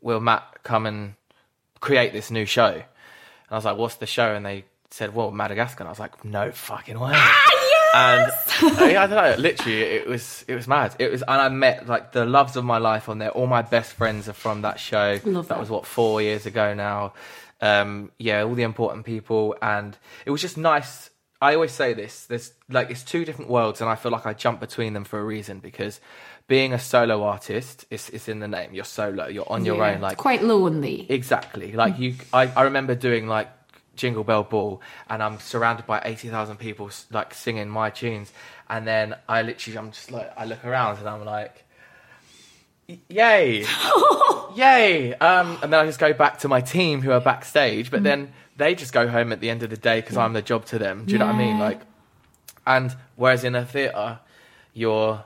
will 0.02 0.20
Matt 0.20 0.44
come 0.63 0.86
and 0.86 1.13
create 1.80 2.13
this 2.13 2.30
new 2.30 2.46
show? 2.46 2.68
And 2.68 2.84
I 3.50 3.56
was 3.56 3.66
like, 3.66 3.78
what's 3.78 3.96
the 3.96 4.06
show? 4.06 4.34
And 4.34 4.46
they 4.46 4.66
said, 4.90 5.16
well, 5.16 5.32
Madagascar. 5.32 5.84
And 5.84 5.88
I 5.88 5.92
was 5.92 6.00
like, 6.00 6.24
no 6.25 6.52
fucking 6.52 7.00
way. 7.00 7.13
And 7.93 8.31
yeah, 8.89 9.03
I 9.03 9.07
don't 9.07 9.12
know. 9.12 9.35
Literally, 9.38 9.81
it 9.81 10.07
was 10.07 10.43
it 10.47 10.55
was 10.55 10.67
mad. 10.67 10.95
It 11.00 11.12
was, 11.12 11.21
and 11.21 11.39
I 11.41 11.50
met 11.50 11.88
like 11.88 12.12
the 12.12 12.25
loves 12.25 12.55
of 12.55 12.65
my 12.65 12.77
life 12.79 13.07
on 13.09 13.19
there. 13.19 13.29
All 13.29 13.47
my 13.47 13.62
best 13.62 13.93
friends 13.93 14.27
are 14.27 14.33
from 14.33 14.62
that 14.63 14.79
show. 14.79 15.19
Love 15.25 15.47
that 15.47 15.55
that. 15.55 15.59
was 15.59 15.69
what 15.69 15.85
four 15.85 16.21
years 16.21 16.45
ago 16.45 16.73
now. 16.73 17.13
Um, 17.62 18.12
yeah, 18.17 18.41
all 18.43 18.55
the 18.55 18.63
important 18.63 19.05
people, 19.05 19.55
and 19.62 19.97
it 20.25 20.31
was 20.31 20.41
just 20.41 20.57
nice. 20.57 21.09
I 21.39 21.53
always 21.55 21.71
say 21.71 21.93
this: 21.93 22.25
there's 22.25 22.51
like 22.69 22.89
it's 22.89 23.03
two 23.03 23.25
different 23.25 23.51
worlds, 23.51 23.79
and 23.81 23.89
I 23.89 23.95
feel 23.95 24.12
like 24.12 24.25
I 24.25 24.33
jump 24.33 24.59
between 24.59 24.93
them 24.93 25.03
for 25.03 25.19
a 25.19 25.23
reason 25.23 25.59
because 25.59 26.01
being 26.47 26.73
a 26.73 26.79
solo 26.79 27.23
artist 27.23 27.85
is 27.89 28.09
is 28.09 28.27
in 28.27 28.39
the 28.39 28.47
name. 28.47 28.73
You're 28.73 28.83
solo. 28.85 29.27
You're 29.27 29.50
on 29.50 29.65
your 29.65 29.77
Yeah. 29.77 29.93
own. 29.95 30.01
Like 30.01 30.17
quite 30.17 30.41
lonely. 30.43 31.05
Exactly. 31.09 31.71
Like 31.73 32.00
you, 32.00 32.15
I, 32.33 32.47
I 32.47 32.63
remember 32.63 32.95
doing 32.95 33.27
like 33.27 33.50
Jingle 33.95 34.23
Bell 34.23 34.43
Ball, 34.43 34.81
and 35.09 35.21
I'm 35.21 35.39
surrounded 35.39 35.85
by 35.85 36.01
eighty 36.03 36.29
thousand 36.29 36.57
people 36.57 36.89
like 37.12 37.33
singing 37.33 37.69
my 37.69 37.89
tunes, 37.89 38.31
and 38.69 38.88
then 38.88 39.15
I 39.29 39.41
literally, 39.41 39.77
I'm 39.77 39.91
just 39.91 40.12
like, 40.12 40.31
I 40.38 40.45
look 40.45 40.63
around 40.65 40.97
and 41.00 41.07
I'm 41.07 41.23
like, 41.25 41.63
yay, 43.09 43.65
yay, 44.55 45.13
um, 45.15 45.57
and 45.62 45.71
then 45.71 45.79
I 45.79 45.85
just 45.85 46.00
go 46.00 46.13
back 46.13 46.39
to 46.39 46.47
my 46.47 46.62
team 46.62 47.01
who 47.01 47.12
are 47.12 47.21
backstage, 47.21 47.91
but 47.91 48.03
then 48.03 48.33
they 48.57 48.75
just 48.75 48.93
go 48.93 49.07
home 49.07 49.31
at 49.31 49.39
the 49.39 49.50
end 49.50 49.63
of 49.63 49.69
the 49.69 49.77
day 49.77 50.01
because 50.01 50.17
I'm 50.17 50.33
the 50.33 50.41
job 50.41 50.65
to 50.65 50.79
them. 50.79 51.05
Do 51.05 51.13
you 51.13 51.17
know 51.19 51.25
what 51.27 51.35
I 51.35 51.38
mean? 51.38 51.59
Like, 51.59 51.81
and 52.65 52.95
whereas 53.15 53.43
in 53.43 53.55
a 53.55 53.65
theatre, 53.65 54.19
you're. 54.73 55.23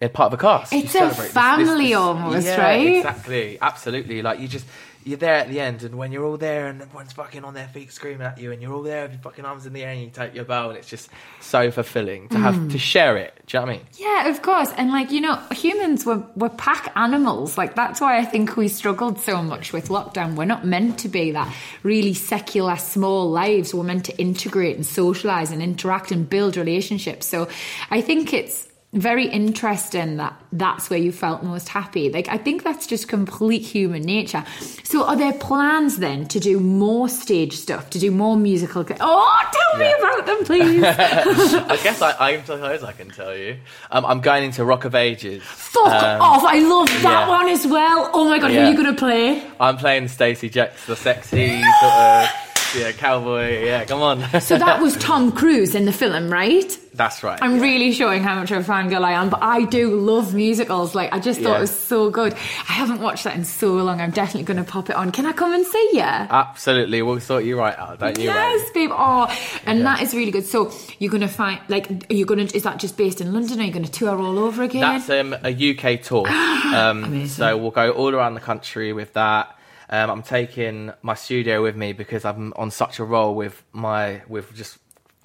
You're 0.00 0.08
part 0.08 0.32
of 0.32 0.38
a 0.38 0.42
cast. 0.42 0.72
It's 0.72 0.88
a 0.88 0.92
celebrate 0.92 1.24
this- 1.24 1.32
family 1.34 1.88
this- 1.88 1.96
almost, 1.96 2.46
yeah, 2.46 2.58
right? 2.58 2.96
Exactly, 2.96 3.58
absolutely. 3.60 4.22
Like 4.22 4.40
you 4.40 4.48
just 4.48 4.64
you're 5.04 5.16
there 5.18 5.34
at 5.36 5.48
the 5.48 5.58
end, 5.60 5.82
and 5.82 5.96
when 5.96 6.12
you're 6.12 6.24
all 6.24 6.36
there, 6.36 6.66
and 6.66 6.82
everyone's 6.82 7.12
fucking 7.12 7.44
on 7.44 7.54
their 7.54 7.68
feet 7.68 7.90
screaming 7.92 8.22
at 8.26 8.38
you, 8.38 8.52
and 8.52 8.60
you're 8.60 8.72
all 8.72 8.82
there 8.82 9.02
with 9.04 9.12
your 9.12 9.20
fucking 9.22 9.44
arms 9.44 9.64
in 9.66 9.72
the 9.72 9.82
air, 9.82 9.90
and 9.92 10.02
you 10.02 10.10
take 10.10 10.34
your 10.34 10.44
bow, 10.44 10.68
and 10.68 10.78
it's 10.78 10.88
just 10.88 11.08
so 11.40 11.70
fulfilling 11.70 12.28
to 12.28 12.38
have 12.38 12.54
Mm. 12.54 12.70
to 12.72 12.78
share 12.78 13.16
it. 13.16 13.34
Do 13.46 13.56
you 13.56 13.60
know 13.60 13.66
what 13.66 13.72
I 13.72 13.76
mean? 13.78 13.86
Yeah, 13.98 14.28
of 14.28 14.42
course. 14.42 14.70
And 14.76 14.90
like, 14.90 15.10
you 15.10 15.20
know, 15.20 15.36
humans 15.52 16.04
were, 16.06 16.22
were 16.36 16.50
pack 16.50 16.92
animals. 16.96 17.56
Like 17.58 17.74
that's 17.74 18.00
why 18.00 18.18
I 18.18 18.24
think 18.24 18.56
we 18.56 18.68
struggled 18.68 19.18
so 19.20 19.42
much 19.42 19.72
with 19.72 19.88
lockdown. 19.88 20.34
We're 20.36 20.44
not 20.44 20.64
meant 20.64 20.98
to 21.00 21.08
be 21.08 21.30
that 21.32 21.52
really 21.82 22.14
secular 22.14 22.76
small 22.76 23.30
lives. 23.30 23.74
We're 23.74 23.82
meant 23.84 24.04
to 24.04 24.16
integrate 24.18 24.76
and 24.76 24.86
socialize 24.86 25.50
and 25.50 25.62
interact 25.62 26.12
and 26.12 26.28
build 26.28 26.56
relationships. 26.56 27.26
So 27.26 27.48
I 27.90 28.00
think 28.02 28.32
it's 28.32 28.68
very 28.92 29.26
interesting 29.28 30.16
that 30.16 30.34
that's 30.52 30.90
where 30.90 30.98
you 30.98 31.12
felt 31.12 31.44
most 31.44 31.68
happy. 31.68 32.10
Like 32.10 32.28
I 32.28 32.36
think 32.38 32.64
that's 32.64 32.86
just 32.88 33.06
complete 33.06 33.62
human 33.62 34.02
nature. 34.02 34.44
So 34.82 35.04
are 35.04 35.14
there 35.16 35.32
plans 35.32 35.98
then 35.98 36.26
to 36.26 36.40
do 36.40 36.58
more 36.58 37.08
stage 37.08 37.52
stuff, 37.56 37.90
to 37.90 38.00
do 38.00 38.10
more 38.10 38.36
musical? 38.36 38.84
Oh, 39.00 39.50
tell 39.52 39.78
me 39.78 39.92
about 39.98 40.26
them, 40.26 40.44
please. 40.44 40.82
I 40.84 41.78
guess 41.84 42.02
I, 42.02 42.16
I 42.18 42.42
suppose 42.42 42.82
I 42.82 42.90
can 42.92 43.10
tell 43.10 43.36
you. 43.36 43.58
Um, 43.92 44.04
I'm 44.04 44.20
going 44.20 44.42
into 44.42 44.64
Rock 44.64 44.84
of 44.84 44.96
Ages. 44.96 45.42
Fuck 45.44 45.86
Um, 45.86 46.20
off! 46.20 46.42
I 46.44 46.58
love 46.58 46.88
that 46.88 47.02
yeah. 47.04 47.28
one 47.28 47.48
as 47.48 47.66
well. 47.66 48.10
Oh 48.12 48.24
my 48.24 48.40
god, 48.40 48.50
who 48.50 48.58
are 48.58 48.70
you 48.70 48.76
gonna 48.76 48.94
play? 48.94 49.40
I'm 49.60 49.76
playing 49.76 50.04
Stacee 50.08 50.50
Jaxx, 50.50 50.86
the 50.86 50.96
sexy 50.96 51.62
sort 51.80 51.92
of 51.92 52.28
yeah 52.76 52.92
cowboy. 52.92 53.64
Yeah, 53.64 53.84
come 53.84 54.02
on. 54.02 54.20
So 54.40 54.58
that 54.58 54.80
was 54.80 54.96
Tom 54.96 55.32
Cruise 55.32 55.74
in 55.74 55.84
the 55.84 55.92
film, 55.92 56.30
right? 56.30 56.76
That's 56.94 57.22
right. 57.22 57.38
I'm 57.40 57.56
yeah. 57.56 57.62
really 57.62 57.92
showing 57.92 58.22
how 58.22 58.34
much 58.40 58.50
of 58.50 58.68
a 58.68 58.72
fangirl 58.72 59.04
I 59.04 59.12
am, 59.12 59.30
but 59.30 59.42
I 59.42 59.64
do 59.64 59.94
love 60.00 60.34
musicals. 60.34 60.94
Like, 60.94 61.12
I 61.12 61.20
just 61.20 61.40
thought 61.40 61.50
Yeah. 61.50 61.58
it 61.58 61.60
was 61.60 61.70
so 61.76 62.10
good. 62.10 62.32
I 62.32 62.72
haven't 62.72 63.00
watched 63.00 63.24
that 63.24 63.36
in 63.36 63.44
so 63.44 63.74
long. 63.74 64.00
I'm 64.00 64.10
definitely 64.10 64.42
going 64.42 64.64
to 64.64 64.70
pop 64.70 64.90
it 64.90 64.96
on. 64.96 65.12
Can 65.12 65.24
I 65.26 65.32
come 65.32 65.52
and 65.52 65.64
see 65.64 65.90
you? 65.92 66.00
Absolutely, 66.00 67.02
we'll 67.02 67.20
sort 67.20 67.44
you 67.44 67.58
right 67.58 67.78
out. 67.78 68.00
Don't 68.00 68.18
you 68.18 68.24
yes, 68.24 68.70
babe. 68.72 68.90
Oh, 68.92 69.26
and 69.66 69.78
Yeah. 69.78 69.84
that 69.84 70.02
is 70.02 70.14
really 70.14 70.32
good. 70.32 70.46
So 70.46 70.72
you're 70.98 71.10
going 71.10 71.20
to 71.20 71.28
find, 71.28 71.60
like, 71.68 71.90
are 72.10 72.14
you 72.14 72.24
going 72.26 72.46
to? 72.46 72.56
Is 72.56 72.64
that 72.64 72.78
just 72.78 72.96
based 72.96 73.20
in 73.20 73.32
London? 73.32 73.60
Are 73.60 73.64
you 73.64 73.72
going 73.72 73.84
to 73.84 73.90
tour 73.92 74.18
all 74.18 74.38
over 74.38 74.62
again? 74.62 74.80
That's 74.80 75.10
um, 75.10 75.34
a 75.44 75.50
UK 75.52 76.02
tour. 76.02 76.26
Um, 76.70 77.26
so 77.26 77.56
we'll 77.58 77.72
go 77.72 77.90
all 77.90 78.14
around 78.14 78.34
the 78.34 78.40
country 78.40 78.92
with 78.92 79.14
that. 79.14 79.58
Um, 79.90 80.08
I'm 80.10 80.22
taking 80.22 80.92
my 81.02 81.14
studio 81.14 81.62
with 81.62 81.76
me 81.76 81.92
because 81.92 82.24
I'm 82.24 82.52
on 82.56 82.70
such 82.70 82.98
a 83.00 83.04
roll 83.04 83.34
with 83.34 83.62
my 83.72 84.22
with 84.28 84.54
just 84.54 84.78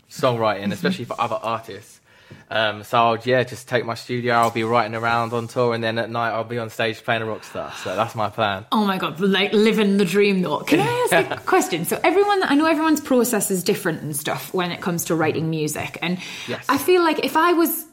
songwriting, 0.09 0.71
especially 0.73 1.05
for 1.05 1.19
other 1.21 1.39
artists. 1.41 2.01
Um, 2.49 2.83
so 2.83 2.97
I'll 2.97 3.17
yeah 3.19 3.43
just 3.43 3.67
take 3.67 3.85
my 3.85 3.93
studio. 3.93 4.33
I'll 4.33 4.49
be 4.49 4.63
writing 4.63 4.95
around 4.95 5.33
on 5.33 5.47
tour, 5.47 5.75
and 5.75 5.83
then 5.83 5.99
at 5.99 6.09
night 6.09 6.31
I'll 6.31 6.43
be 6.43 6.57
on 6.57 6.71
stage 6.71 7.03
playing 7.03 7.21
a 7.21 7.25
rock 7.25 7.43
star. 7.43 7.71
So 7.83 7.95
that's 7.95 8.15
my 8.15 8.29
plan. 8.31 8.65
Oh 8.71 8.85
my 8.85 8.97
god, 8.97 9.19
like 9.19 9.53
living 9.53 9.97
the 9.97 10.05
dream 10.05 10.41
though. 10.41 10.59
Can 10.61 10.79
I 10.79 11.07
ask 11.11 11.31
a 11.31 11.37
question? 11.45 11.85
So 11.85 11.99
everyone 12.03 12.41
I 12.43 12.55
know 12.55 12.65
everyone's 12.65 13.01
process 13.01 13.51
is 13.51 13.63
different 13.63 14.01
and 14.01 14.15
stuff 14.17 14.51
when 14.53 14.71
it 14.71 14.81
comes 14.81 15.05
to 15.05 15.15
writing 15.15 15.49
music. 15.51 15.99
And 16.01 16.17
Yes. 16.47 16.65
I 16.67 16.79
feel 16.79 17.03
like 17.03 17.23
if 17.23 17.37
I 17.37 17.53
was 17.53 17.85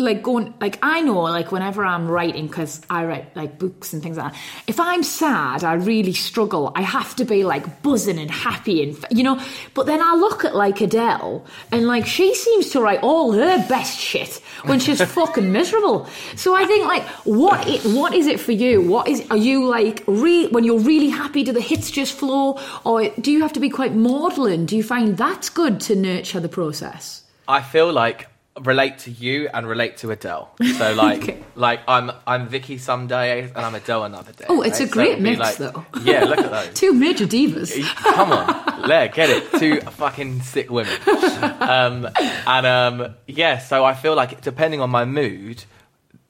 like 0.00 0.22
going 0.22 0.54
like 0.60 0.78
I 0.82 1.00
know 1.02 1.20
like 1.20 1.52
whenever 1.52 1.84
I'm 1.84 2.08
writing 2.08 2.46
because 2.46 2.80
I 2.90 3.04
write 3.04 3.36
like 3.36 3.58
books 3.58 3.92
and 3.92 4.02
things 4.02 4.16
like 4.16 4.32
that. 4.32 4.40
If 4.66 4.80
I'm 4.80 5.02
sad, 5.02 5.64
I 5.64 5.74
really 5.74 6.12
struggle. 6.12 6.72
I 6.74 6.82
have 6.82 7.14
to 7.16 7.24
be 7.24 7.44
like 7.44 7.82
buzzing 7.82 8.18
and 8.18 8.30
happy 8.30 8.82
and 8.82 9.04
you 9.10 9.22
know. 9.22 9.40
But 9.74 9.86
then 9.86 10.00
I 10.02 10.14
look 10.14 10.44
at 10.44 10.54
like 10.54 10.80
Adele 10.80 11.44
and 11.70 11.86
like 11.86 12.06
she 12.06 12.34
seems 12.34 12.70
to 12.70 12.80
write 12.80 13.00
all 13.02 13.32
her 13.32 13.58
best 13.68 13.98
shit 13.98 14.36
when 14.64 14.80
she's 14.80 15.02
fucking 15.18 15.52
miserable. 15.52 16.06
So 16.36 16.54
I 16.54 16.64
think 16.64 16.86
like 16.86 17.04
what 17.24 17.66
it, 17.68 17.82
what 17.84 18.14
is 18.14 18.26
it 18.26 18.40
for 18.40 18.52
you? 18.52 18.82
What 18.82 19.08
is 19.08 19.26
are 19.30 19.36
you 19.36 19.66
like 19.66 20.02
re, 20.06 20.46
when 20.48 20.64
you're 20.64 20.80
really 20.80 21.10
happy? 21.10 21.44
Do 21.44 21.52
the 21.52 21.60
hits 21.60 21.90
just 21.90 22.12
flow, 22.12 22.58
or 22.84 23.08
do 23.20 23.30
you 23.30 23.42
have 23.42 23.52
to 23.54 23.60
be 23.60 23.70
quite 23.70 23.94
maudlin? 23.94 24.66
Do 24.66 24.76
you 24.76 24.82
find 24.82 25.16
that's 25.16 25.48
good 25.48 25.80
to 25.82 25.96
nurture 25.96 26.40
the 26.40 26.48
process? 26.48 27.24
I 27.48 27.62
feel 27.62 27.92
like 27.92 28.28
relate 28.60 28.98
to 28.98 29.10
you 29.10 29.48
and 29.54 29.66
relate 29.66 29.96
to 29.98 30.10
Adele. 30.10 30.50
So 30.78 30.92
like 30.94 31.22
Okay. 31.22 31.38
like 31.54 31.80
I'm 31.86 32.10
I'm 32.26 32.48
Vicky 32.48 32.78
some 32.78 33.06
days 33.06 33.50
and 33.54 33.64
I'm 33.64 33.74
Adele 33.74 34.04
another 34.04 34.32
day. 34.32 34.44
Oh, 34.48 34.62
it's 34.62 34.80
right? 34.80 34.88
a 34.88 34.92
great 34.92 35.10
it'd 35.12 35.22
mix, 35.22 35.38
like- 35.38 35.56
though. 35.58 35.86
Yeah, 36.02 36.24
look 36.24 36.38
at 36.38 36.50
those. 36.50 36.74
Two 36.74 36.92
major 36.92 37.26
divas. 37.26 37.80
Come 37.96 38.32
on, 38.32 38.82
let 38.88 39.14
get 39.14 39.30
it. 39.30 39.50
Two 39.58 39.80
fucking 39.80 40.42
sick 40.42 40.70
women. 40.70 40.92
Um, 41.60 42.08
and 42.46 42.66
um, 42.66 43.14
yeah, 43.26 43.58
so 43.58 43.84
I 43.84 43.94
feel 43.94 44.14
like 44.14 44.40
depending 44.40 44.80
on 44.80 44.90
my 44.90 45.04
mood, 45.04 45.64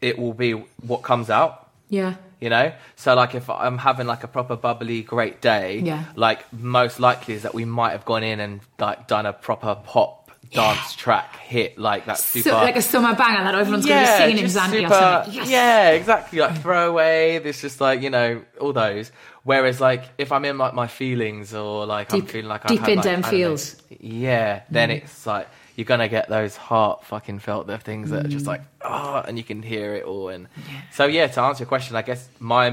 it 0.00 0.18
will 0.18 0.34
be 0.34 0.52
what 0.52 0.98
comes 1.02 1.30
out. 1.30 1.68
Yeah. 1.88 2.14
You 2.40 2.48
know, 2.48 2.72
so 2.96 3.14
like 3.14 3.34
if 3.34 3.50
I'm 3.50 3.76
having 3.76 4.06
like 4.06 4.24
a 4.24 4.28
proper 4.28 4.56
bubbly 4.56 5.02
great 5.02 5.42
day, 5.42 5.80
Yeah. 5.80 6.04
like 6.16 6.50
most 6.54 6.98
likely 6.98 7.34
is 7.34 7.42
that 7.42 7.52
we 7.52 7.66
might 7.66 7.90
have 7.92 8.06
gone 8.06 8.22
in 8.22 8.40
and 8.40 8.60
like 8.78 9.06
done 9.08 9.26
a 9.26 9.32
proper 9.34 9.74
pop 9.74 10.19
dance 10.50 10.94
track 10.96 11.36
hit, 11.36 11.78
like 11.78 12.06
that 12.06 12.18
super 12.18 12.50
So, 12.50 12.56
like 12.56 12.76
a 12.76 12.82
summer 12.82 13.14
banger 13.14 13.44
that 13.44 13.54
everyone's 13.54 13.86
going 13.86 14.04
to 14.04 14.10
be 14.12 14.16
singing 14.18 14.38
in 14.38 14.50
Zambia 14.50 15.24
super-. 15.24 15.30
Yes. 15.36 15.50
Yeah, 15.50 15.90
exactly. 15.90 16.40
Like 16.40 16.60
throwaway. 16.60 17.38
This 17.38 17.60
just 17.60 17.80
like 17.80 18.02
you 18.02 18.10
know 18.10 18.42
all 18.60 18.72
those. 18.72 19.12
Whereas 19.42 19.80
like 19.80 20.04
if 20.18 20.32
I'm 20.32 20.44
in 20.44 20.58
like 20.58 20.74
my 20.74 20.86
feelings 20.86 21.54
or 21.54 21.86
like 21.86 22.12
I'm 22.12 22.26
feeling 22.26 22.48
like 22.48 22.66
deep 22.66 22.86
in 22.86 22.96
like, 22.96 23.04
them 23.04 23.22
don't 23.22 23.32
know, 23.32 23.56
yeah, 24.00 24.62
then 24.70 24.90
it's 24.90 25.26
like 25.26 25.48
you're 25.76 25.86
gonna 25.86 26.08
get 26.08 26.28
those 26.28 26.56
heart 26.56 27.04
fucking 27.06 27.38
felt 27.38 27.66
the 27.66 27.78
things 27.78 28.10
that 28.10 28.26
are 28.26 28.28
Mm. 28.28 28.32
just 28.32 28.46
like 28.46 28.60
oh, 28.82 29.22
and 29.26 29.38
you 29.38 29.44
can 29.44 29.62
hear 29.62 29.94
it 29.94 30.04
all. 30.04 30.28
And 30.28 30.46
so 30.92 31.06
yeah, 31.06 31.26
to 31.28 31.40
answer 31.40 31.62
your 31.62 31.68
question, 31.68 31.96
I 31.96 32.02
guess 32.02 32.28
my 32.38 32.68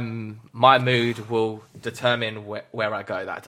my 0.51 0.77
mood 0.79 1.29
will 1.29 1.63
determine 1.81 2.45
where, 2.45 2.65
where 2.71 2.93
I 2.93 3.03
go 3.03 3.23
that 3.25 3.47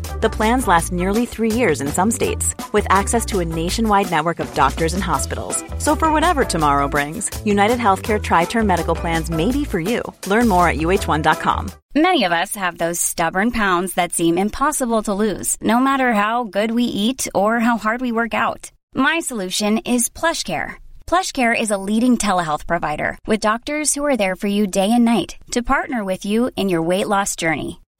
The 0.21 0.29
plans 0.29 0.67
last 0.67 0.91
nearly 0.91 1.25
three 1.25 1.51
years 1.51 1.81
in 1.81 1.87
some 1.87 2.11
states, 2.11 2.53
with 2.73 2.85
access 2.91 3.25
to 3.25 3.39
a 3.39 3.45
nationwide 3.45 4.11
network 4.11 4.39
of 4.39 4.53
doctors 4.53 4.93
and 4.93 5.01
hospitals. 5.03 5.63
So 5.79 5.95
for 5.95 6.11
whatever 6.11 6.45
tomorrow 6.45 6.87
brings, 6.87 7.31
United 7.43 7.79
Healthcare 7.79 8.21
TriTerm 8.21 8.67
Medical 8.67 8.93
Plans 8.93 9.31
may 9.31 9.51
be 9.51 9.65
for 9.65 9.79
you. 9.79 10.03
Learn 10.27 10.47
more 10.47 10.67
at 10.67 10.77
uh1.com. 10.77 11.71
Many 11.95 12.23
of 12.23 12.31
us 12.31 12.55
have 12.55 12.77
those 12.77 12.99
stubborn 12.99 13.49
pounds 13.49 13.95
that 13.95 14.13
seem 14.13 14.37
impossible 14.37 15.01
to 15.03 15.13
lose, 15.25 15.57
no 15.59 15.79
matter 15.79 16.13
how 16.13 16.43
good 16.43 16.69
we 16.69 16.83
eat 16.83 17.27
or 17.33 17.59
how 17.59 17.79
hard 17.79 18.01
we 18.01 18.11
work 18.11 18.35
out. 18.35 18.71
My 18.93 19.21
solution 19.21 19.79
is 19.79 20.09
PlushCare. 20.09 20.75
PlushCare 21.07 21.59
is 21.59 21.71
a 21.71 21.81
leading 21.89 22.19
telehealth 22.19 22.67
provider 22.67 23.17
with 23.25 23.39
doctors 23.39 23.95
who 23.95 24.05
are 24.05 24.17
there 24.17 24.35
for 24.35 24.45
you 24.47 24.67
day 24.67 24.91
and 24.91 25.03
night 25.03 25.37
to 25.49 25.63
partner 25.63 26.03
with 26.03 26.25
you 26.25 26.51
in 26.55 26.69
your 26.69 26.83
weight 26.83 27.07
loss 27.07 27.35
journey. 27.35 27.80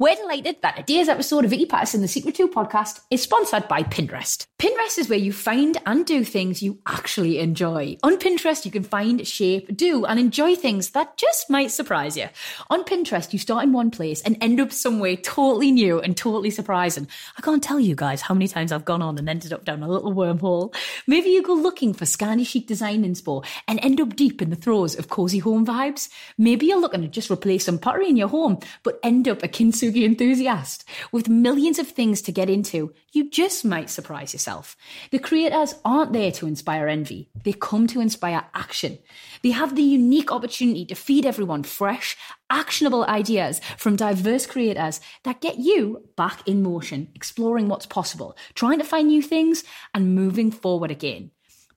We're 0.00 0.14
delighted 0.14 0.56
that 0.62 0.76
today's 0.76 1.10
episode 1.10 1.44
of 1.44 1.50
Vicky 1.50 1.66
Pattison, 1.66 2.00
the 2.00 2.08
Secret 2.08 2.34
2 2.34 2.48
podcast, 2.48 3.00
is 3.10 3.20
sponsored 3.20 3.68
by 3.68 3.82
Pinterest. 3.82 4.46
Pinterest 4.58 4.98
is 4.98 5.10
where 5.10 5.18
you 5.18 5.30
find 5.30 5.76
and 5.84 6.06
do 6.06 6.24
things 6.24 6.62
you 6.62 6.78
actually 6.86 7.38
enjoy. 7.38 7.98
On 8.02 8.16
Pinterest, 8.16 8.64
you 8.64 8.70
can 8.70 8.82
find, 8.82 9.26
shape, 9.26 9.76
do, 9.76 10.06
and 10.06 10.18
enjoy 10.18 10.54
things 10.54 10.92
that 10.92 11.18
just 11.18 11.50
might 11.50 11.70
surprise 11.70 12.16
you. 12.16 12.28
On 12.70 12.82
Pinterest, 12.84 13.34
you 13.34 13.38
start 13.38 13.64
in 13.64 13.74
one 13.74 13.90
place 13.90 14.22
and 14.22 14.38
end 14.40 14.58
up 14.58 14.72
somewhere 14.72 15.16
totally 15.16 15.70
new 15.70 16.00
and 16.00 16.16
totally 16.16 16.50
surprising. 16.50 17.06
I 17.36 17.42
can't 17.42 17.62
tell 17.62 17.78
you 17.78 17.94
guys 17.94 18.22
how 18.22 18.32
many 18.32 18.48
times 18.48 18.72
I've 18.72 18.86
gone 18.86 19.02
on 19.02 19.18
and 19.18 19.28
ended 19.28 19.52
up 19.52 19.66
down 19.66 19.82
a 19.82 19.88
little 19.88 20.14
wormhole. 20.14 20.74
Maybe 21.06 21.28
you 21.28 21.42
go 21.42 21.52
looking 21.52 21.92
for 21.92 22.06
Scandi 22.06 22.46
chic 22.46 22.66
design 22.66 23.04
inspo 23.04 23.44
and 23.68 23.78
end 23.82 24.00
up 24.00 24.16
deep 24.16 24.40
in 24.40 24.48
the 24.48 24.56
throes 24.56 24.98
of 24.98 25.10
cozy 25.10 25.40
home 25.40 25.66
vibes. 25.66 26.08
Maybe 26.38 26.64
you're 26.64 26.80
looking 26.80 27.02
to 27.02 27.08
just 27.08 27.30
replace 27.30 27.66
some 27.66 27.78
pottery 27.78 28.08
in 28.08 28.16
your 28.16 28.28
home, 28.28 28.60
but 28.82 28.98
end 29.02 29.28
up 29.28 29.42
a 29.42 29.48
kintsugi 29.48 29.89
enthusiast. 29.96 30.84
With 31.12 31.28
millions 31.28 31.78
of 31.78 31.88
things 31.88 32.22
to 32.22 32.32
get 32.32 32.48
into, 32.48 32.92
you 33.12 33.30
just 33.30 33.64
might 33.64 33.90
surprise 33.90 34.32
yourself. 34.32 34.76
The 35.10 35.18
creators 35.18 35.74
aren't 35.84 36.12
there 36.12 36.32
to 36.32 36.46
inspire 36.46 36.88
envy. 36.88 37.30
They 37.44 37.52
come 37.52 37.86
to 37.88 38.00
inspire 38.00 38.44
action. 38.54 38.98
They 39.42 39.50
have 39.50 39.76
the 39.76 39.82
unique 39.82 40.32
opportunity 40.32 40.84
to 40.86 40.94
feed 40.94 41.26
everyone 41.26 41.62
fresh, 41.62 42.16
actionable 42.48 43.04
ideas 43.04 43.60
from 43.76 43.96
diverse 43.96 44.46
creators 44.46 45.00
that 45.24 45.40
get 45.40 45.58
you 45.58 46.08
back 46.16 46.46
in 46.46 46.62
motion, 46.62 47.08
exploring 47.14 47.68
what's 47.68 47.86
possible, 47.86 48.36
trying 48.54 48.78
to 48.78 48.84
find 48.84 49.08
new 49.08 49.22
things, 49.22 49.64
and 49.94 50.14
moving 50.14 50.50
forward 50.50 50.90
again. 50.90 51.30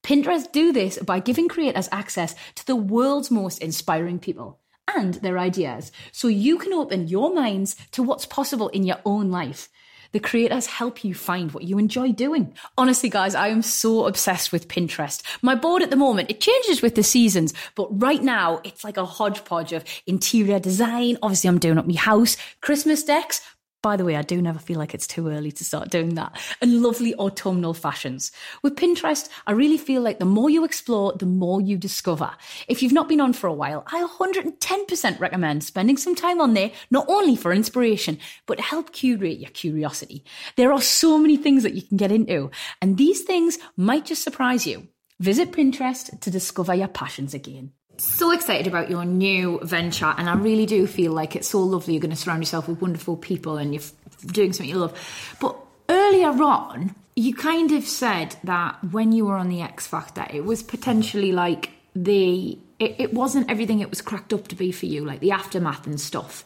Pinterest 0.03 0.51
do 0.51 0.73
this 0.73 0.97
by 0.99 1.19
giving 1.19 1.47
creators 1.47 1.87
access 1.91 2.35
to 2.55 2.65
the 2.65 2.75
world's 2.75 3.31
most 3.31 3.59
inspiring 3.59 4.19
people 4.19 4.59
and 4.95 5.15
their 5.15 5.39
ideas 5.39 5.91
so 6.11 6.27
you 6.27 6.57
can 6.57 6.73
open 6.73 7.07
your 7.07 7.33
minds 7.33 7.75
to 7.91 8.03
what's 8.03 8.25
possible 8.25 8.69
in 8.69 8.83
your 8.83 8.99
own 9.05 9.31
life. 9.31 9.69
The 10.13 10.19
creators 10.19 10.67
help 10.67 11.03
you 11.03 11.15
find 11.15 11.51
what 11.51 11.63
you 11.63 11.79
enjoy 11.79 12.11
doing. 12.11 12.53
Honestly, 12.77 13.09
guys, 13.09 13.33
I 13.33 13.47
am 13.47 13.63
so 13.63 14.05
obsessed 14.05 14.51
with 14.51 14.67
Pinterest. 14.67 15.23
My 15.41 15.55
board 15.55 15.81
at 15.81 15.89
the 15.89 15.95
moment, 15.95 16.29
it 16.29 16.39
changes 16.39 16.83
with 16.83 16.93
the 16.93 17.01
seasons, 17.01 17.51
but 17.73 17.87
right 17.99 18.21
now 18.21 18.61
it's 18.63 18.83
like 18.83 18.97
a 18.97 19.05
hodgepodge 19.05 19.73
of 19.73 19.83
interior 20.05 20.59
design. 20.59 21.17
Obviously, 21.23 21.47
I'm 21.47 21.57
doing 21.57 21.79
up 21.79 21.87
my 21.87 21.95
house, 21.95 22.37
Christmas 22.61 23.03
decks, 23.03 23.41
by 23.83 23.97
the 23.97 24.05
way, 24.05 24.15
I 24.15 24.23
do 24.23 24.41
never 24.41 24.57
feel 24.57 24.79
like 24.79 24.95
it's 24.95 25.05
too 25.05 25.27
early 25.27 25.51
to 25.51 25.63
start 25.63 25.89
doing 25.89 26.15
that. 26.15 26.39
And 26.61 26.81
lovely 26.81 27.13
autumnal 27.15 27.73
fashions. 27.73 28.31
With 28.63 28.77
Pinterest, 28.77 29.29
I 29.45 29.51
really 29.51 29.77
feel 29.77 30.01
like 30.01 30.19
the 30.19 30.25
more 30.25 30.49
you 30.49 30.63
explore, 30.63 31.13
the 31.13 31.25
more 31.27 31.61
you 31.61 31.77
discover. 31.77 32.31
If 32.67 32.81
you've 32.81 32.93
not 32.93 33.09
been 33.09 33.21
on 33.21 33.33
for 33.33 33.47
a 33.47 33.53
while, 33.53 33.83
I 33.87 34.01
110% 34.03 35.19
recommend 35.19 35.63
spending 35.63 35.97
some 35.97 36.15
time 36.15 36.39
on 36.39 36.53
there, 36.53 36.71
not 36.89 37.05
only 37.09 37.35
for 37.35 37.51
inspiration, 37.53 38.17
but 38.47 38.55
to 38.55 38.63
help 38.63 38.93
curate 38.93 39.39
your 39.39 39.51
curiosity. 39.51 40.23
There 40.55 40.71
are 40.71 40.81
so 40.81 41.17
many 41.17 41.35
things 41.35 41.63
that 41.63 41.73
you 41.73 41.81
can 41.81 41.97
get 41.97 42.11
into, 42.11 42.51
and 42.81 42.97
these 42.97 43.21
things 43.21 43.59
might 43.75 44.05
just 44.05 44.23
surprise 44.23 44.65
you. 44.65 44.87
Visit 45.19 45.51
Pinterest 45.51 46.19
to 46.21 46.31
discover 46.31 46.73
your 46.73 46.87
passions 46.87 47.33
again 47.33 47.73
so 47.97 48.31
excited 48.31 48.67
about 48.67 48.89
your 48.89 49.05
new 49.05 49.59
venture 49.63 50.13
and 50.17 50.29
i 50.29 50.33
really 50.35 50.65
do 50.65 50.87
feel 50.87 51.11
like 51.11 51.35
it's 51.35 51.47
so 51.47 51.59
lovely 51.59 51.93
you're 51.93 52.01
going 52.01 52.09
to 52.09 52.15
surround 52.15 52.41
yourself 52.41 52.67
with 52.67 52.81
wonderful 52.81 53.15
people 53.15 53.57
and 53.57 53.73
you're 53.73 53.83
doing 54.27 54.53
something 54.53 54.69
you 54.69 54.79
love. 54.79 55.35
But 55.39 55.57
earlier 55.89 56.29
on 56.29 56.95
you 57.15 57.35
kind 57.35 57.71
of 57.71 57.85
said 57.85 58.35
that 58.43 58.77
when 58.91 59.11
you 59.11 59.25
were 59.25 59.35
on 59.35 59.49
the 59.49 59.61
x 59.61 59.85
factor 59.85 60.25
it 60.29 60.43
was 60.43 60.63
potentially 60.63 61.31
like 61.31 61.71
the 61.95 62.57
it, 62.79 62.95
it 62.99 63.13
wasn't 63.13 63.49
everything 63.51 63.79
it 63.79 63.89
was 63.89 64.01
cracked 64.01 64.33
up 64.33 64.47
to 64.47 64.55
be 64.55 64.71
for 64.71 64.87
you 64.87 65.05
like 65.05 65.19
the 65.19 65.31
aftermath 65.31 65.85
and 65.85 65.99
stuff. 66.01 66.43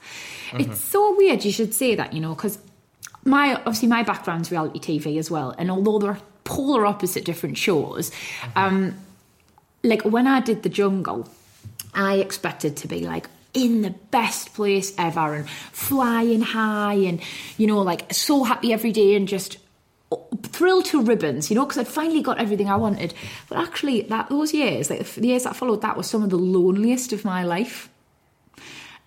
It's 0.53 0.81
so 0.81 1.15
weird 1.15 1.45
you 1.45 1.51
should 1.51 1.73
say 1.73 1.95
that 1.95 2.13
you 2.13 2.19
know 2.19 2.35
because 2.35 2.59
my 3.23 3.55
obviously 3.55 3.87
my 3.87 4.03
background's 4.03 4.51
reality 4.51 4.79
tv 4.79 5.17
as 5.17 5.29
well 5.29 5.53
and 5.57 5.69
although 5.69 5.99
they're 5.99 6.19
polar 6.43 6.85
opposite 6.85 7.25
different 7.25 7.57
shows 7.57 8.09
um 8.55 8.95
like 9.83 10.03
when 10.03 10.27
I 10.27 10.39
did 10.39 10.63
the 10.63 10.69
jungle, 10.69 11.27
I 11.97 12.15
expected 12.15 12.77
to 12.77 12.87
be 12.87 13.05
like 13.05 13.27
in 13.53 13.81
the 13.81 13.89
best 14.11 14.53
place 14.53 14.93
ever 14.97 15.33
and 15.33 15.49
flying 15.49 16.41
high 16.41 16.93
and 16.93 17.19
you 17.57 17.65
know 17.65 17.81
like 17.81 18.13
so 18.13 18.43
happy 18.43 18.71
every 18.71 18.91
day 18.91 19.15
and 19.15 19.27
just 19.27 19.57
uh, 20.11 20.15
thrilled 20.43 20.85
to 20.85 21.01
ribbons, 21.01 21.49
you 21.49 21.55
know, 21.55 21.65
because 21.65 21.79
I'd 21.79 21.87
finally 21.87 22.21
got 22.21 22.39
everything 22.39 22.69
I 22.69 22.77
wanted. 22.77 23.13
But 23.49 23.57
actually, 23.57 24.03
that 24.03 24.29
those 24.29 24.53
years, 24.53 24.89
like 24.89 25.05
the 25.05 25.27
years 25.27 25.43
that 25.43 25.55
followed, 25.55 25.81
that 25.81 25.97
was 25.97 26.07
some 26.07 26.23
of 26.23 26.29
the 26.29 26.37
loneliest 26.37 27.11
of 27.11 27.25
my 27.25 27.43
life. 27.43 27.89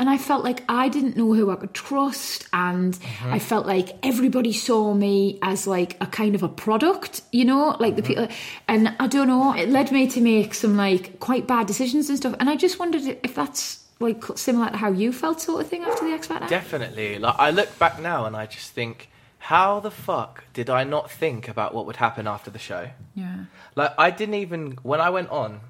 And 0.01 0.09
I 0.09 0.17
felt 0.17 0.43
like 0.43 0.65
I 0.67 0.89
didn't 0.89 1.19
know 1.19 1.35
who 1.35 1.51
I 1.51 1.57
could 1.57 1.75
trust, 1.75 2.49
and 2.55 2.95
mm-hmm. 2.95 3.35
I 3.35 3.39
felt 3.39 3.67
like 3.67 3.99
everybody 4.03 4.51
saw 4.51 4.95
me 4.95 5.39
as 5.43 5.67
like 5.67 5.99
a 6.01 6.07
kind 6.07 6.35
of 6.35 6.43
a 6.43 6.49
product, 6.49 7.21
you 7.33 7.45
know, 7.45 7.77
like 7.79 7.97
the 7.97 8.03
mm-hmm. 8.03 8.09
people. 8.09 8.29
And 8.67 8.97
I 8.99 9.07
don't 9.07 9.29
know, 9.29 9.55
it 9.55 9.69
led 9.69 9.93
me 9.93 10.09
to 10.09 10.23
make 10.23 10.55
some 10.55 10.75
like 10.75 11.21
quite 11.21 11.47
bad 11.47 11.67
decisions 11.67 12.09
and 12.09 12.17
stuff. 12.17 12.35
And 12.41 12.49
I 12.49 12.57
just 12.57 12.79
wondered 12.79 13.19
if 13.23 13.35
that's 13.35 13.85
like 14.01 14.25
similar 14.37 14.71
to 14.71 14.77
how 14.79 14.91
you 14.91 15.13
felt, 15.13 15.43
sort 15.43 15.61
of 15.61 15.69
thing, 15.69 15.83
after 15.83 16.07
the 16.07 16.13
X 16.13 16.29
Factor. 16.29 16.49
Definitely. 16.49 17.19
Like 17.19 17.37
I 17.39 17.51
look 17.51 17.79
back 17.79 18.01
now 18.01 18.25
and 18.25 18.35
I 18.35 18.47
just 18.47 18.73
think, 18.73 19.11
how 19.37 19.81
the 19.81 19.91
fuck 19.91 20.45
did 20.55 20.71
I 20.71 20.83
not 20.83 21.11
think 21.11 21.47
about 21.47 21.75
what 21.75 21.85
would 21.85 21.97
happen 21.97 22.27
after 22.27 22.51
the 22.51 22.59
show? 22.59 22.89
yeah. 23.15 23.45
Like 23.77 23.93
I 23.99 24.11
didn't 24.11 24.37
even 24.37 24.79
when 24.83 25.03
I 25.03 25.11
went 25.11 25.29
on, 25.29 25.61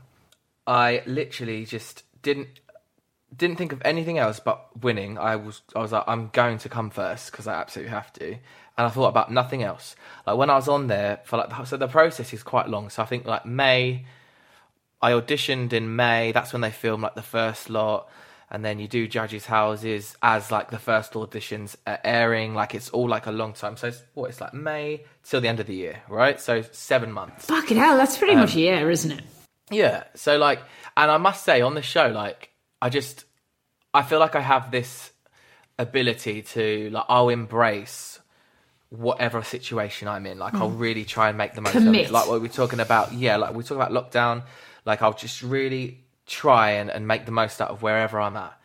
I 0.69 1.03
literally 1.05 1.65
just 1.65 2.05
didn't 2.23 2.61
didn't 3.37 3.57
think 3.57 3.73
of 3.73 3.81
anything 3.85 4.19
else 4.19 4.41
but 4.41 4.69
winning. 4.83 5.19
I 5.19 5.37
was 5.37 5.63
I 5.75 5.81
was 5.81 5.93
like 5.93 6.05
I'm 6.07 6.29
going 6.33 6.59
to 6.59 6.69
come 6.69 6.91
first 6.91 7.31
because 7.31 7.47
I 7.47 7.55
absolutely 7.55 7.91
have 7.91 8.13
to, 8.15 8.27
and 8.27 8.39
I 8.77 8.89
thought 8.89 9.09
about 9.09 9.31
nothing 9.31 9.63
else. 9.63 9.97
Like 10.27 10.37
when 10.37 10.51
I 10.51 10.57
was 10.57 10.69
on 10.69 10.89
there 10.89 11.21
for 11.25 11.37
like 11.37 11.67
so 11.67 11.77
the 11.77 11.89
process 11.89 12.33
is 12.33 12.43
quite 12.43 12.69
long. 12.69 12.91
So 12.91 13.03
I 13.03 13.07
think 13.07 13.27
like 13.27 13.47
May, 13.47 14.05
I 15.01 15.13
auditioned 15.13 15.73
in 15.73 15.97
May. 15.97 16.33
That's 16.33 16.53
when 16.53 16.63
they 16.63 16.71
film 16.71 17.03
like 17.03 17.15
the 17.15 17.23
first 17.23 17.71
lot. 17.71 18.09
And 18.53 18.65
then 18.65 18.81
you 18.81 18.89
do 18.89 19.07
judges' 19.07 19.47
houses 19.47 20.17
as 20.23 20.51
like 20.51 20.71
the 20.71 20.79
first 20.79 21.13
auditions 21.13 21.77
are 21.87 22.01
airing. 22.03 22.53
Like 22.53 22.75
it's 22.75 22.91
all 22.91 23.09
like 23.09 23.27
a 23.27 23.31
long 23.31 23.53
time. 23.53 23.77
So 23.77 23.87
it's 23.89 24.03
what 24.15 24.31
it's 24.31 24.41
like 24.41 24.53
May 24.53 25.05
till 25.23 25.41
the 25.41 25.47
end 25.47 25.61
of 25.61 25.69
the 25.69 25.75
year, 25.75 26.03
right? 26.09 26.41
So 26.41 26.63
seven 26.73 27.13
months. 27.13 27.45
Fucking 27.47 27.77
hell, 27.77 27.97
that's 27.97 28.19
pretty 28.19 28.35
um, 28.35 28.41
much 28.41 28.57
a 28.57 28.61
year, 28.61 28.91
isn't 28.91 29.13
it? 29.13 29.25
Yeah. 29.71 30.03
So 30.17 30.37
like, 30.37 30.61
and 30.97 31.13
I 31.13 31.19
must 31.19 31.45
say 31.45 31.61
on 31.61 31.75
the 31.75 31.83
show, 31.83 32.09
like, 32.09 32.50
I 32.81 32.89
just, 32.89 33.25
I 33.93 34.03
feel 34.03 34.19
like 34.19 34.35
I 34.35 34.41
have 34.41 34.71
this 34.71 35.11
ability 35.79 36.43
to 36.43 36.91
like, 36.91 37.05
I'll 37.09 37.29
embrace 37.29 38.21
whatever 38.91 39.43
situation 39.43 40.09
I'm 40.09 40.27
in. 40.27 40.39
Like, 40.39 40.55
I'll 40.55 40.71
really 40.71 41.05
try 41.05 41.29
and 41.29 41.39
make 41.39 41.55
the 41.55 41.61
most 41.61 41.77
of 41.77 41.95
it. 41.95 42.11
Like 42.11 42.29
what 42.29 42.41
we're 42.41 42.49
talking 42.49 42.81
about. 42.81 43.13
Yeah. 43.13 43.37
Like 43.37 43.55
we 43.55 43.63
talk 43.63 43.77
about 43.77 43.93
lockdown. 43.93 44.43
Like 44.85 45.03
I'll 45.03 45.13
just 45.13 45.43
really 45.43 46.01
try 46.27 46.73
and, 46.73 46.91
and 46.91 47.07
make 47.07 47.27
the 47.27 47.33
most 47.33 47.61
out 47.61 47.71
of 47.71 47.83
wherever 47.83 48.21
I'm 48.21 48.37
at. 48.37 48.57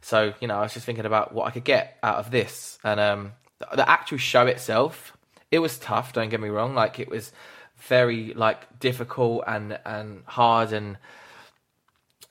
So 0.00 0.32
you 0.40 0.48
know, 0.48 0.58
I 0.58 0.62
was 0.62 0.74
just 0.74 0.86
thinking 0.86 1.06
about 1.06 1.34
what 1.34 1.46
I 1.46 1.50
could 1.50 1.64
get 1.64 1.98
out 2.02 2.16
of 2.16 2.30
this, 2.30 2.78
and 2.84 3.00
um, 3.00 3.32
the, 3.58 3.76
the 3.76 3.88
actual 3.88 4.18
show 4.18 4.46
itself, 4.46 5.16
it 5.50 5.58
was 5.58 5.78
tough. 5.78 6.12
Don't 6.12 6.28
get 6.28 6.40
me 6.40 6.48
wrong; 6.48 6.74
like 6.74 6.98
it 6.98 7.08
was 7.08 7.32
very 7.78 8.32
like 8.34 8.78
difficult 8.78 9.44
and 9.46 9.78
and 9.84 10.22
hard, 10.26 10.72
and 10.72 10.98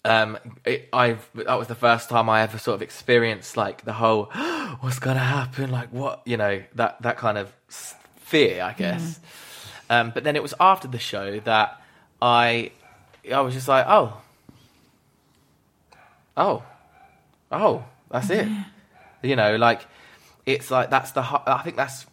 um, 0.08 0.38
it, 0.66 0.88
I've 0.94 1.28
that 1.36 1.58
was 1.60 1.68
the 1.68 1.76
first 1.76 2.10
time 2.10 2.30
I 2.30 2.42
ever 2.42 2.58
sort 2.58 2.76
of 2.76 2.82
experienced 2.82 3.58
like 3.58 3.84
the 3.84 3.94
whole 3.94 4.26
what's 4.80 5.00
gonna 5.00 5.20
happen, 5.20 5.70
like 5.72 5.90
what 5.90 6.22
you 6.26 6.38
know 6.38 6.64
that 6.76 7.02
that 7.02 7.18
kind 7.18 7.38
of 7.38 7.52
fear, 8.18 8.64
I 8.64 8.74
guess. 8.74 9.20
Um, 9.90 10.12
but 10.14 10.24
then 10.24 10.36
it 10.36 10.42
was 10.44 10.54
after 10.60 10.88
the 10.88 11.00
show 11.00 11.40
that 11.42 11.82
I 12.22 12.72
I 13.34 13.42
was 13.42 13.54
just 13.54 13.68
like, 13.68 13.86
oh, 13.88 14.22
oh, 16.36 16.64
oh, 17.52 17.84
that's 18.10 18.30
it. 18.30 18.48
You 19.24 19.36
know, 19.36 19.56
like 19.56 19.86
it's 20.46 20.72
like 20.72 20.90
that's 20.90 21.12
the 21.12 21.22
I 21.22 21.62
think 21.64 21.76
that's 21.76 22.06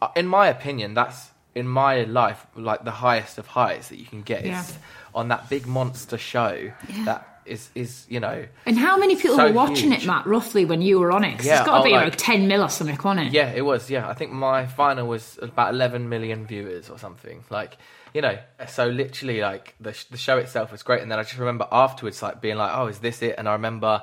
uh, 0.00 0.08
in 0.16 0.26
my 0.26 0.48
opinion 0.48 0.94
that's 0.94 1.30
in 1.54 1.66
my 1.66 2.02
life 2.02 2.46
like 2.54 2.84
the 2.84 2.90
highest 2.90 3.38
of 3.38 3.46
highs 3.46 3.88
that 3.88 3.96
you 3.98 4.04
can 4.04 4.22
get 4.22 4.44
Yeah. 4.44 4.60
is 4.60 4.78
on 5.16 5.28
that 5.28 5.48
big 5.50 5.66
monster 5.66 6.18
show 6.18 6.70
that 7.04 7.40
is 7.46 7.70
is 7.74 8.04
you 8.08 8.20
know 8.20 8.44
And 8.66 8.76
how 8.76 8.96
many 8.98 9.14
people 9.16 9.36
So 9.36 9.46
were 9.46 9.52
watching 9.52 9.90
huge. 9.92 10.02
it, 10.02 10.06
Matt, 10.06 10.26
roughly, 10.26 10.64
when 10.64 10.82
you 10.82 10.98
were 11.00 11.10
on 11.12 11.24
it? 11.24 11.36
'Cause 11.38 11.46
Yeah, 11.46 11.58
it's 11.58 11.66
got 11.66 11.76
to 11.76 11.80
oh, 11.80 11.84
be 11.84 11.90
like- 11.92 12.04
like 12.04 12.16
10 12.16 12.48
mil 12.48 12.62
or 12.62 12.68
something, 12.68 12.96
wasn't 13.02 13.28
it? 13.28 13.32
Yeah, 13.32 13.50
it 13.54 13.64
was. 13.64 13.88
Yeah, 13.88 14.08
I 14.08 14.14
think 14.14 14.30
my 14.32 14.66
final 14.66 15.06
was 15.06 15.38
about 15.40 15.72
11 15.72 16.08
million 16.08 16.46
viewers 16.46 16.90
or 16.90 16.98
something. 16.98 17.44
Like, 17.48 17.78
you 18.14 18.20
know, 18.20 18.36
so 18.68 18.86
literally, 18.88 19.40
like 19.40 19.74
the 19.80 19.92
sh- 19.92 20.04
the 20.10 20.16
show 20.18 20.38
itself 20.38 20.72
was 20.72 20.82
great, 20.82 21.02
and 21.02 21.10
then 21.10 21.18
I 21.18 21.22
just 21.22 21.38
remember 21.38 21.66
afterwards, 21.70 22.20
like 22.22 22.40
being 22.40 22.56
like, 22.56 22.72
"Oh, 22.74 22.86
is 22.88 22.98
this 22.98 23.22
it?" 23.22 23.34
And 23.38 23.48
I 23.48 23.52
remember 23.52 24.02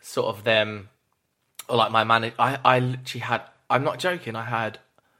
sort 0.00 0.28
of 0.34 0.44
them, 0.44 0.88
or 1.68 1.76
like 1.76 1.90
my 1.90 2.04
manager. 2.04 2.34
I 2.38 2.58
I 2.64 2.78
literally 2.78 3.22
had. 3.22 3.42
I'm 3.70 3.84
not 3.84 3.98
joking. 3.98 4.36
I 4.36 4.44
had 4.44 4.78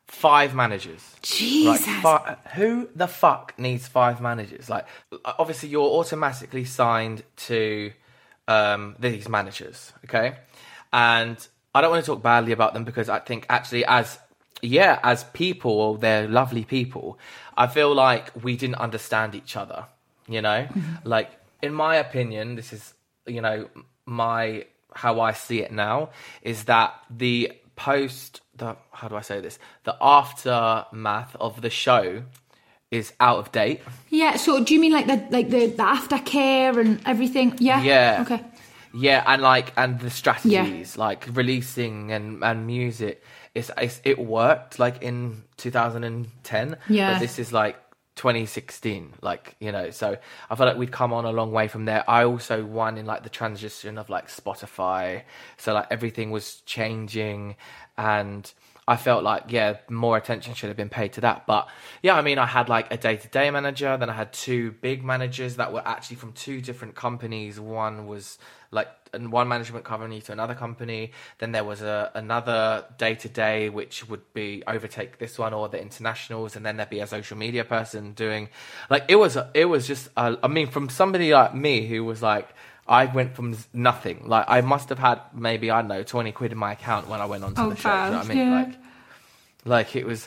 five 0.09 0.55
managers. 0.55 1.15
Jesus. 1.23 1.87
Like, 1.87 2.03
fi- 2.03 2.37
who 2.55 2.89
the 2.97 3.07
fuck 3.07 3.55
needs 3.59 3.87
five 3.87 4.21
managers? 4.21 4.69
Like, 4.69 4.87
obviously, 5.25 5.69
you're 5.69 5.83
automatically 5.83 6.65
signed 6.65 7.23
to 7.49 7.93
um, 8.49 8.97
these 8.99 9.29
managers, 9.29 9.93
okay? 10.05 10.37
And 10.93 11.37
I 11.75 11.81
don't 11.81 11.91
want 11.91 12.05
to 12.05 12.11
talk 12.11 12.23
badly 12.23 12.53
about 12.53 12.75
them 12.75 12.85
because 12.85 13.09
I 13.09 13.21
think 13.21 13.47
actually, 13.49 13.85
as 13.85 14.19
yeah, 14.63 14.99
as 15.03 15.23
people, 15.25 15.97
they're 15.97 16.27
lovely 16.27 16.65
people. 16.65 17.19
I 17.57 17.69
feel 17.69 17.95
like 17.95 18.33
we 18.43 18.57
didn't 18.57 18.77
understand 18.77 19.35
each 19.35 19.57
other. 19.57 19.87
You 20.27 20.43
know, 20.43 20.67
like 21.05 21.31
in 21.63 21.73
my 21.73 21.97
opinion, 21.97 22.57
this 22.57 22.73
is 22.73 22.95
you 23.27 23.41
know 23.41 23.69
my 24.07 24.67
how 24.95 25.21
I 25.21 25.33
see 25.33 25.61
it 25.61 25.71
now 25.71 26.11
is 26.43 26.65
that 26.65 26.95
the 27.11 27.53
post 27.77 28.41
the 28.59 28.77
how 28.93 29.09
do 29.09 29.17
I 29.17 29.23
say 29.23 29.41
this 29.41 29.59
the 29.85 29.97
aftermath 30.01 31.37
of 31.41 31.63
the 31.63 31.71
show 31.71 32.23
is 32.91 33.13
out 33.21 33.39
of 33.39 33.53
date. 33.53 33.83
Yeah, 34.09 34.37
so 34.37 34.65
do 34.65 34.75
you 34.75 34.81
mean 34.81 34.93
like 34.93 35.07
the 35.07 35.27
like 35.31 35.51
the, 35.51 35.67
the 35.67 35.83
aftercare 35.83 36.79
and 36.81 37.01
everything? 37.07 37.55
Yeah. 37.59 37.83
Yeah. 37.83 38.19
Okay. 38.23 38.45
Yeah, 38.95 39.23
and 39.27 39.43
like 39.43 39.73
and 39.77 40.01
the 40.01 40.11
strategies, 40.11 40.97
like 40.97 41.27
releasing 41.33 42.11
and 42.11 42.43
and 42.43 42.67
music, 42.67 43.23
it's, 43.55 43.71
it's 43.77 44.01
it 44.05 44.19
worked 44.19 44.79
like 44.79 45.03
in 45.03 45.43
2010. 45.59 46.77
Yeah. 46.89 47.13
but 47.13 47.21
this 47.21 47.39
is 47.39 47.53
like 47.53 47.77
2016. 48.19 49.15
Like 49.23 49.57
you 49.61 49.73
know, 49.73 49.91
so 49.91 50.19
I 50.51 50.55
feel 50.55 50.67
like 50.67 50.77
we'd 50.77 50.93
come 50.93 51.13
on 51.13 51.25
a 51.25 51.31
long 51.31 51.53
way 51.53 51.69
from 51.69 51.87
there. 51.87 52.05
I 52.11 52.25
also 52.25 52.65
won 52.65 52.99
in 52.99 53.07
like 53.07 53.23
the 53.23 53.31
transition 53.31 53.97
of 53.97 54.11
like 54.11 54.29
Spotify, 54.29 55.23
so 55.57 55.73
like 55.73 55.87
everything 55.91 56.31
was 56.31 56.61
changing, 56.67 57.57
and 57.97 58.53
I 58.87 58.97
felt 58.97 59.23
like 59.23 59.45
yeah, 59.49 59.77
more 59.89 60.17
attention 60.17 60.55
should 60.55 60.69
have 60.69 60.77
been 60.77 60.89
paid 60.89 61.13
to 61.15 61.21
that. 61.23 61.47
But 61.47 61.69
yeah, 62.03 62.17
I 62.17 62.23
mean, 62.23 62.39
I 62.39 62.47
had 62.47 62.69
like 62.69 62.93
a 62.93 62.97
day 62.97 63.17
to 63.17 63.29
day 63.29 63.51
manager, 63.51 63.97
then 63.97 64.11
I 64.11 64.15
had 64.15 64.33
two 64.33 64.73
big 64.73 65.05
managers 65.05 65.57
that 65.57 65.73
were 65.73 65.87
actually 65.87 66.17
from 66.17 66.33
two 66.33 66.61
different 66.61 66.95
companies. 66.95 67.61
One 67.61 68.07
was 68.07 68.39
like 68.71 68.89
and 69.13 69.33
one 69.33 69.49
management 69.49 69.85
company 69.85 70.21
to 70.23 70.33
another 70.33 70.55
company. 70.55 71.13
Then 71.39 71.53
there 71.53 71.65
was 71.65 71.83
a 71.83 72.11
another 72.15 72.85
day 72.99 73.15
to 73.17 73.29
day 73.29 73.69
which 73.69 74.09
would 74.09 74.33
be 74.35 74.63
overtake 74.67 75.19
this 75.19 75.39
one 75.39 75.53
or 75.55 75.69
the 75.69 75.81
internationals, 75.81 76.57
and 76.57 76.65
then 76.67 76.77
there'd 76.77 76.91
be 76.91 77.01
a 77.01 77.07
social 77.07 77.37
media 77.37 77.65
person 77.65 78.13
doing 78.13 78.49
like 78.91 79.05
it 79.09 79.17
was 79.17 79.37
it 79.55 79.65
was 79.67 79.87
just 79.87 80.09
uh, 80.17 80.37
I 80.43 80.49
mean 80.49 80.69
from 80.69 80.89
somebody 80.89 81.33
like 81.33 81.55
me 81.55 81.87
who 81.87 82.05
was 82.05 82.23
like. 82.23 82.49
I 82.91 83.05
went 83.05 83.37
from 83.37 83.55
nothing. 83.75 84.23
Like 84.25 84.47
I 84.49 84.63
must 84.63 84.89
have 84.89 84.99
had 84.99 85.21
maybe 85.35 85.71
I 85.71 85.83
don't 85.83 85.89
know 85.89 86.03
twenty 86.03 86.33
quid 86.33 86.53
in 86.53 86.57
my 86.59 86.73
account 86.73 87.07
when 87.07 87.21
I 87.21 87.27
went 87.27 87.45
onto 87.45 87.61
Oh, 87.61 87.69
the 87.69 87.77
show. 87.77 87.91
You 87.91 88.11
know 88.13 88.17
what 88.17 88.25
I 88.25 88.29
mean? 88.29 88.39
yeah. 88.39 88.55
Like, 88.55 88.75
like 89.67 89.97
it 89.97 90.07
was, 90.07 90.27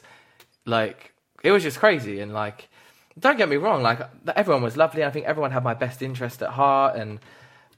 like 0.67 1.11
it 1.43 1.49
was 1.51 1.63
just 1.63 1.79
crazy. 1.79 2.19
And 2.19 2.33
like, 2.33 2.69
don't 3.17 3.35
get 3.37 3.49
me 3.49 3.55
wrong. 3.55 3.81
Like 3.81 4.01
everyone 4.35 4.61
was 4.61 4.77
lovely. 4.77 5.03
I 5.03 5.09
think 5.09 5.25
everyone 5.25 5.49
had 5.49 5.63
my 5.63 5.73
best 5.73 6.03
interest 6.03 6.43
at 6.43 6.49
heart. 6.51 6.95
And 6.97 7.19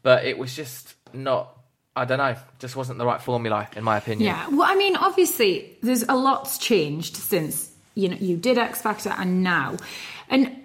but 0.03 0.25
it 0.25 0.37
was 0.37 0.55
just 0.55 0.93
not. 1.13 1.57
I 1.95 2.05
don't 2.05 2.17
know. 2.17 2.35
Just 2.59 2.75
wasn't 2.75 2.97
the 2.97 3.05
right 3.05 3.21
formula 3.21 3.67
in 3.75 3.83
my 3.83 3.97
opinion. 3.97 4.25
Yeah. 4.25 4.47
Well, 4.49 4.63
I 4.69 4.75
mean, 4.75 4.95
obviously, 4.95 5.77
there's 5.81 6.03
a 6.03 6.15
lot's 6.15 6.57
changed 6.57 7.17
since 7.17 7.71
you 7.95 8.09
know 8.09 8.17
you 8.19 8.37
did 8.37 8.57
X 8.57 8.81
Factor 8.81 9.13
and 9.17 9.43
now, 9.43 9.77
and 10.29 10.55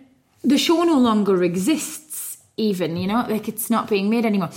the 0.42 0.58
show 0.58 0.82
no 0.84 0.98
longer 0.98 1.42
exists. 1.42 2.38
Even 2.56 2.96
you 2.96 3.06
know, 3.06 3.24
like 3.28 3.48
it's 3.48 3.70
not 3.70 3.88
being 3.88 4.10
made 4.10 4.26
anymore. 4.26 4.50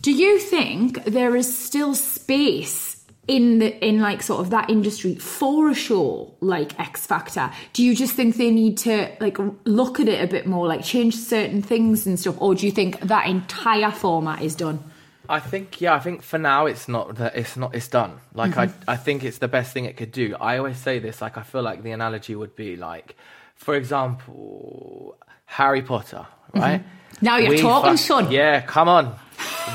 Do 0.00 0.12
you 0.12 0.38
think 0.38 1.04
there 1.04 1.36
is 1.36 1.56
still 1.56 1.94
space 1.94 2.91
in 3.28 3.60
the 3.60 3.86
in 3.86 4.00
like 4.00 4.22
sort 4.22 4.40
of 4.40 4.50
that 4.50 4.68
industry 4.68 5.14
for 5.14 5.70
a 5.70 5.74
show 5.74 6.34
like 6.40 6.78
X 6.78 7.06
Factor? 7.06 7.50
Do 7.72 7.84
you 7.84 7.94
just 7.94 8.14
think 8.14 8.36
they 8.36 8.50
need 8.50 8.78
to 8.78 9.10
like 9.20 9.38
look 9.64 10.00
at 10.00 10.08
it 10.08 10.22
a 10.22 10.26
bit 10.26 10.46
more, 10.46 10.66
like 10.66 10.84
change 10.84 11.16
certain 11.16 11.62
things 11.62 12.06
and 12.06 12.18
stuff, 12.18 12.40
or 12.40 12.54
do 12.54 12.66
you 12.66 12.72
think 12.72 13.00
that 13.00 13.26
entire 13.26 13.90
format 13.90 14.42
is 14.42 14.54
done? 14.54 14.82
I 15.28 15.38
think 15.38 15.80
yeah, 15.80 15.94
I 15.94 16.00
think 16.00 16.22
for 16.22 16.38
now 16.38 16.66
it's 16.66 16.88
not 16.88 17.16
that 17.16 17.36
it's 17.36 17.56
not 17.56 17.74
it's 17.74 17.88
done. 17.88 18.18
Like 18.34 18.56
I 18.56 18.66
mm-hmm. 18.66 18.90
I 18.90 18.96
think 18.96 19.22
it's 19.24 19.38
the 19.38 19.48
best 19.48 19.72
thing 19.72 19.84
it 19.84 19.96
could 19.96 20.12
do. 20.12 20.34
I 20.40 20.58
always 20.58 20.78
say 20.78 20.98
this 20.98 21.22
like 21.22 21.38
I 21.38 21.42
feel 21.42 21.62
like 21.62 21.82
the 21.82 21.92
analogy 21.92 22.34
would 22.34 22.56
be 22.56 22.76
like 22.76 23.16
for 23.54 23.76
example 23.76 25.16
Harry 25.46 25.82
Potter, 25.82 26.26
mm-hmm. 26.48 26.60
right? 26.60 26.84
Now 27.20 27.36
you're 27.36 27.56
talking, 27.56 27.96
son. 27.96 28.32
Yeah, 28.32 28.62
come 28.62 28.88
on. 28.88 29.14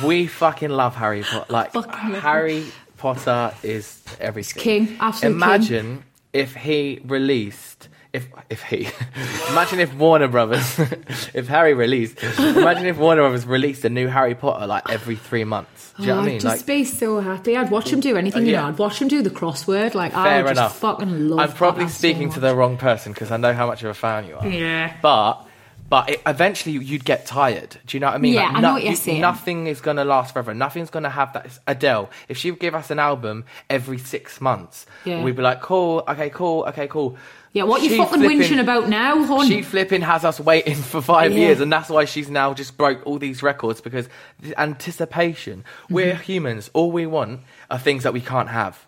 We 0.03 0.27
fucking 0.27 0.69
love 0.69 0.95
Harry 0.95 1.23
Potter. 1.23 1.45
Like 1.49 1.73
Harry 2.19 2.65
Potter 2.97 3.53
is 3.63 4.01
everything. 4.19 4.61
king, 4.63 4.97
absolute 4.99 5.29
king. 5.31 5.35
Imagine 5.37 6.03
if 6.33 6.55
he 6.55 6.99
released 7.05 7.89
if 8.13 8.27
if 8.49 8.63
he 8.63 8.87
imagine 9.49 9.79
if 9.79 9.93
Warner 9.95 10.27
Brothers 10.29 10.79
if 11.33 11.47
Harry 11.47 11.73
released 11.73 12.21
imagine 12.39 12.85
if 12.85 12.97
Warner 12.97 13.21
Brothers 13.23 13.45
released 13.45 13.83
a 13.85 13.89
new 13.89 14.07
Harry 14.07 14.33
Potter 14.33 14.65
like 14.65 14.89
every 14.89 15.15
three 15.17 15.43
months. 15.43 15.93
Do 15.97 16.03
you 16.03 16.09
know 16.09 16.13
Oh, 16.13 16.17
what 16.17 16.21
I 16.21 16.23
oh, 16.23 16.27
I'd 16.27 16.31
mean? 16.31 16.39
just 16.39 16.57
Like 16.57 16.65
be 16.67 16.83
so 16.85 17.19
happy. 17.19 17.57
I'd 17.57 17.71
watch 17.71 17.91
him 17.91 17.99
do 17.99 18.15
anything, 18.17 18.45
you 18.45 18.51
yeah. 18.53 18.61
know. 18.61 18.67
I'd 18.69 18.77
watch 18.77 19.01
him 19.01 19.07
do 19.07 19.21
the 19.23 19.29
crossword. 19.31 19.93
Like, 19.95 20.13
I 20.15 20.23
fair 20.23 20.43
would 20.43 20.49
just 20.49 20.59
enough. 20.59 20.77
fucking 20.79 21.27
love 21.29 21.39
I'm 21.39 21.51
probably 21.55 21.85
that 21.85 21.91
so 21.91 21.97
speaking 21.97 22.31
to 22.33 22.39
the 22.39 22.55
wrong 22.55 22.77
person 22.77 23.13
because 23.13 23.31
I 23.31 23.37
know 23.37 23.53
how 23.53 23.65
much 23.67 23.83
of 23.83 23.89
a 23.89 23.93
fan 23.95 24.25
you 24.27 24.35
are. 24.37 24.47
Yeah. 24.47 24.95
But 25.01 25.46
but 25.89 26.09
it, 26.09 26.21
eventually 26.25 26.73
you'd 26.73 27.05
get 27.05 27.25
tired. 27.25 27.77
Do 27.85 27.95
you 27.97 28.01
know 28.01 28.07
what 28.07 28.15
I 28.15 28.17
mean? 28.19 28.33
Yeah, 28.33 28.51
I 28.53 28.59
know 28.61 28.73
what 28.73 28.81
you're 28.83 28.91
you- 28.91 28.97
saying. 28.97 29.21
Nothing 29.21 29.67
is 29.67 29.79
going 29.81 29.97
to 29.97 30.03
last 30.05 30.33
forever. 30.33 30.53
Nothing's 30.53 30.89
going 30.89 31.03
to 31.03 31.09
have 31.09 31.33
that. 31.33 31.45
It's 31.45 31.59
Adele, 31.67 32.09
if 32.27 32.37
she 32.37 32.51
would 32.51 32.59
give 32.59 32.75
us 32.75 32.91
an 32.91 32.99
album 32.99 33.45
every 33.69 33.97
six 33.97 34.41
months, 34.41 34.85
Yeah. 35.05 35.23
we'd 35.23 35.35
be 35.35 35.41
like, 35.41 35.61
cool, 35.61 36.03
okay, 36.07 36.29
cool, 36.29 36.63
okay, 36.69 36.87
cool. 36.87 37.17
Yeah, 37.53 37.63
what 37.63 37.81
you 37.81 37.97
fucking 37.97 38.19
flipping- 38.19 38.39
whinging 38.39 38.59
about 38.59 38.87
now, 38.89 39.23
hon? 39.23 39.47
She 39.47 39.61
flipping 39.63 40.01
has 40.01 40.23
us 40.25 40.39
waiting 40.39 40.75
for 40.75 41.01
five 41.01 41.31
Yeah. 41.31 41.39
years, 41.39 41.61
and 41.61 41.71
that's 41.71 41.89
why 41.89 42.05
she's 42.05 42.29
now 42.29 42.53
just 42.53 42.77
broke 42.77 43.05
all 43.07 43.17
these 43.17 43.41
records 43.41 43.81
because 43.81 44.07
the 44.39 44.59
anticipation. 44.59 45.63
We're 45.89 46.13
Mm-hmm. 46.13 46.21
humans. 46.23 46.69
All 46.73 46.91
we 46.91 47.05
want 47.07 47.41
are 47.71 47.79
things 47.79 48.03
that 48.03 48.13
we 48.13 48.21
can't 48.21 48.49
have. 48.49 48.85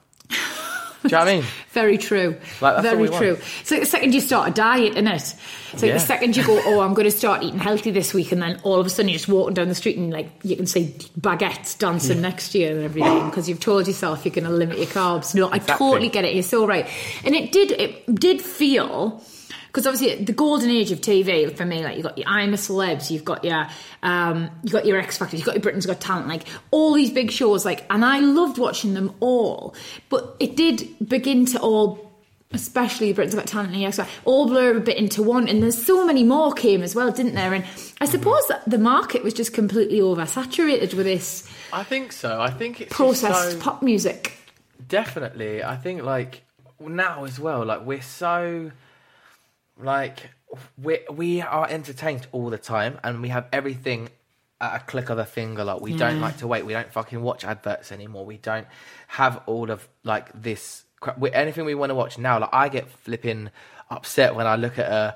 Do 1.04 1.08
you 1.08 1.12
know 1.14 1.20
what 1.20 1.28
I 1.30 1.36
mean? 1.38 1.46
Very 1.72 1.98
true. 1.98 2.36
Like, 2.60 2.84
Very 2.84 2.98
we 3.04 3.10
want. 3.10 3.22
true. 3.24 3.38
So 3.64 3.80
the 3.80 3.86
second 3.86 4.14
you 4.14 4.20
start 4.20 4.50
a 4.50 4.52
diet, 4.52 4.96
innit? 4.96 5.34
So 5.78 5.86
Yeah. 5.86 5.94
the 5.94 6.00
second 6.02 6.36
you 6.36 6.46
go, 6.46 6.62
oh, 6.66 6.82
I'm 6.82 6.94
going 6.94 7.10
to 7.10 7.18
start 7.18 7.42
eating 7.42 7.58
healthy 7.60 7.92
this 7.92 8.14
week, 8.14 8.34
and 8.34 8.42
then 8.42 8.60
all 8.64 8.80
of 8.82 8.86
a 8.86 8.90
sudden 8.90 9.08
you're 9.08 9.18
just 9.18 9.30
walking 9.30 9.54
down 9.54 9.70
the 9.70 9.76
street 9.76 9.96
and 9.98 10.12
like 10.12 10.30
you 10.44 10.58
can 10.58 10.66
see 10.66 10.94
baguettes 11.20 11.78
dancing 11.78 12.22
next 12.22 12.50
to 12.50 12.60
you 12.60 12.68
and 12.68 12.84
everything 12.84 13.30
because 13.30 13.48
you've 13.48 13.62
told 13.62 13.88
yourself 13.88 14.26
you're 14.26 14.34
going 14.34 14.44
to 14.44 14.50
limit 14.52 14.78
your 14.78 14.88
carbs. 14.88 15.34
No, 15.34 15.50
I 15.50 15.60
totally 15.60 16.10
get 16.10 16.26
it. 16.26 16.34
You're 16.34 16.44
so 16.44 16.68
right. 16.68 16.86
And 17.24 17.34
it 17.34 17.52
did. 17.54 17.72
It 17.72 18.14
did 18.16 18.42
feel. 18.42 19.24
Because 19.70 19.86
obviously 19.86 20.24
the 20.24 20.34
golden 20.34 20.72
age 20.72 20.92
of 20.92 21.00
TV 21.00 21.56
for 21.56 21.64
me, 21.64 21.84
like 21.84 21.96
you've 21.96 22.06
got 22.06 22.18
your 22.18 22.28
I'm 22.28 22.54
a 22.54 22.58
Celebs, 22.58 23.12
you've 23.12 23.24
got 23.24 23.46
your 23.46 23.68
um, 24.02 24.50
you 24.64 24.72
got 24.72 24.86
your 24.86 24.98
X 24.98 25.18
Factor, 25.18 25.38
you've 25.38 25.46
got 25.46 25.54
your 25.54 25.62
Britain's 25.62 25.86
Got 25.86 26.02
Talent, 26.02 26.28
like 26.28 26.48
all 26.72 26.94
these 26.94 27.12
big 27.12 27.30
shows, 27.32 27.66
like, 27.66 27.86
and 27.90 28.04
I 28.04 28.20
loved 28.20 28.58
watching 28.58 28.96
them 28.96 29.14
all. 29.20 29.76
But 30.10 30.36
it 30.40 30.56
did 30.56 30.88
begin 31.08 31.46
to 31.48 31.60
all, 31.60 32.12
especially 32.52 33.14
Britain's 33.14 33.36
Got 33.36 33.46
Talent 33.46 33.76
and 33.76 33.94
Factor, 33.94 34.12
all 34.26 34.48
blur 34.48 34.78
a 34.78 34.80
bit 34.80 34.98
into 34.98 35.22
one. 35.22 35.48
And 35.48 35.62
there's 35.62 35.86
so 35.86 36.04
many 36.04 36.24
more 36.24 36.52
came 36.52 36.82
as 36.82 36.96
well, 36.96 37.12
didn't 37.12 37.36
there? 37.36 37.54
And 37.54 37.64
I 38.02 38.06
suppose 38.06 38.48
that 38.48 38.68
the 38.68 38.80
market 38.80 39.24
was 39.24 39.36
just 39.36 39.54
completely 39.54 40.00
oversaturated 40.00 40.96
with 40.96 41.06
this 41.06 41.48
I 41.72 41.84
think 41.84 42.12
so. 42.12 42.42
I 42.42 42.50
think 42.50 42.82
it's 42.82 42.94
processed 42.94 43.52
so- 43.52 43.60
pop 43.60 43.82
music. 43.82 44.34
Definitely. 44.88 45.64
I 45.64 45.76
think 45.76 46.02
like 46.04 46.42
now 46.80 47.26
as 47.26 47.40
well, 47.40 47.66
like 47.66 47.86
we're 47.86 48.02
so 48.02 48.72
like 49.80 50.30
we 50.82 51.00
we 51.12 51.42
are 51.42 51.68
entertained 51.70 52.28
all 52.32 52.50
the 52.50 52.58
time 52.58 53.00
and 53.04 53.22
we 53.22 53.30
have 53.30 53.48
everything 53.52 54.10
at 54.62 54.82
a 54.82 54.86
click 54.86 55.10
of 55.10 55.18
a 55.18 55.26
finger. 55.26 55.64
Like 55.64 55.82
we 55.82 55.96
don't 55.96 56.18
mm. 56.18 56.22
like 56.22 56.38
to 56.38 56.48
wait. 56.48 56.66
We 56.66 56.74
don't 56.74 56.92
fucking 56.92 57.22
watch 57.22 57.44
adverts 57.46 57.92
anymore. 57.92 58.26
We 58.26 58.38
don't 58.38 58.68
have 59.08 59.42
all 59.46 59.72
of 59.72 59.88
like 60.04 60.30
this 60.40 60.84
crap. 61.00 61.18
We, 61.18 61.32
anything 61.32 61.66
we 61.66 61.76
want 61.76 61.92
to 61.92 61.96
watch 61.96 62.18
now. 62.18 62.40
Like 62.40 62.50
I 62.54 62.70
get 62.70 62.90
flipping 62.90 63.52
upset 63.90 64.36
when 64.36 64.48
I 64.48 64.56
look 64.56 64.78
at 64.78 64.92
a 64.92 65.16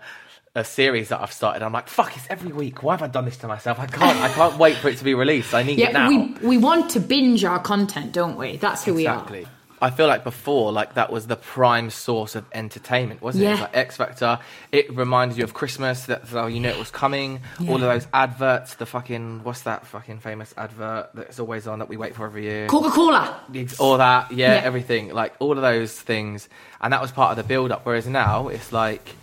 a 0.55 0.63
series 0.63 1.09
that 1.09 1.19
I've 1.19 1.33
started. 1.33 1.63
I'm 1.63 1.73
like, 1.73 1.87
fuck, 1.87 2.15
it's 2.15 2.27
every 2.29 2.51
week. 2.51 2.83
Why 2.83 2.93
have 2.93 3.01
I 3.01 3.07
done 3.07 3.25
this 3.25 3.37
to 3.37 3.47
myself? 3.47 3.79
I 3.79 3.87
can't. 3.87 4.19
I 4.19 4.29
can't 4.29 4.57
wait 4.59 4.77
for 4.77 4.87
it 4.89 4.97
to 4.99 5.03
be 5.03 5.15
released. 5.15 5.53
I 5.53 5.63
need 5.63 5.79
it 5.79 5.79
Yeah, 5.79 5.91
now. 5.91 6.09
we 6.09 6.33
we 6.41 6.57
want 6.57 6.91
to 6.91 6.99
binge 6.99 7.43
our 7.43 7.59
content, 7.59 8.11
don't 8.11 8.37
we? 8.37 8.57
That's 8.57 8.83
who 8.85 8.93
we 8.93 9.07
are. 9.07 9.15
Exactly. 9.15 9.47
I 9.83 9.89
feel 9.91 10.07
like 10.07 10.23
before, 10.23 10.71
like 10.71 10.93
that 10.95 11.11
was 11.11 11.27
the 11.27 11.35
prime 11.35 11.89
source 11.89 12.35
of 12.35 12.45
entertainment, 12.53 13.21
wasn't 13.21 13.43
it? 13.43 13.47
It 13.47 13.51
was 13.51 13.59
like 13.59 13.75
X 13.77 13.97
Factor. 13.97 14.39
It 14.71 14.95
reminded 14.95 15.37
you 15.37 15.43
of 15.43 15.53
Christmas. 15.53 16.05
That's 16.05 16.31
how 16.31 16.47
you 16.47 16.59
knew 16.61 16.69
it 16.69 16.79
was 16.79 16.89
coming. 16.89 17.41
All 17.67 17.75
of 17.75 17.81
those 17.81 18.07
adverts. 18.13 18.75
The 18.75 18.85
fucking 18.85 19.43
what's 19.43 19.63
that 19.63 19.85
fucking 19.85 20.19
famous 20.19 20.53
advert 20.57 21.09
that's 21.13 21.39
always 21.39 21.67
on 21.67 21.79
that 21.79 21.89
we 21.89 21.97
wait 21.97 22.15
for 22.15 22.25
every 22.25 22.43
year. 22.43 22.67
Coca 22.67 22.89
Cola. 22.91 23.41
All 23.79 23.97
that, 23.97 24.31
yeah, 24.31 24.55
Yeah. 24.55 24.61
everything. 24.63 25.09
Like 25.13 25.33
all 25.39 25.51
of 25.51 25.61
those 25.61 25.91
things, 25.99 26.47
and 26.79 26.93
that 26.93 27.01
was 27.01 27.11
part 27.11 27.31
of 27.31 27.37
the 27.37 27.43
build 27.43 27.71
up. 27.73 27.85
Whereas 27.85 28.07
now 28.07 28.47
it's 28.47 28.71
like 28.71 29.15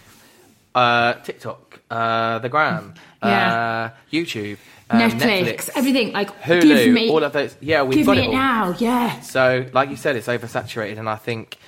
uh, 0.74 1.14
TikTok, 1.14 1.80
uh, 1.90 2.38
the 2.38 2.48
Gram, 2.48 2.94
Yeah. 3.22 3.54
uh, 3.54 3.90
YouTube, 4.12 4.58
um, 4.90 5.00
Netflix, 5.10 5.70
everything 5.74 6.12
like 6.12 6.30
Hulu, 6.42 6.62
give 6.84 6.92
me 6.94 7.10
all 7.10 7.22
of 7.24 7.32
those. 7.32 7.56
Yeah, 7.60 7.82
we've 7.82 7.98
give 7.98 8.06
got 8.06 8.16
me 8.16 8.22
it 8.22 8.24
it 8.24 8.28
all. 8.28 8.32
now. 8.34 8.74
Yeah, 8.78 9.20
So, 9.20 9.66
like 9.72 9.88
you 9.90 9.96
said, 9.96 10.16
it's 10.16 10.26
oversaturated, 10.26 10.98
and 10.98 11.08
I 11.08 11.16
think, 11.16 11.58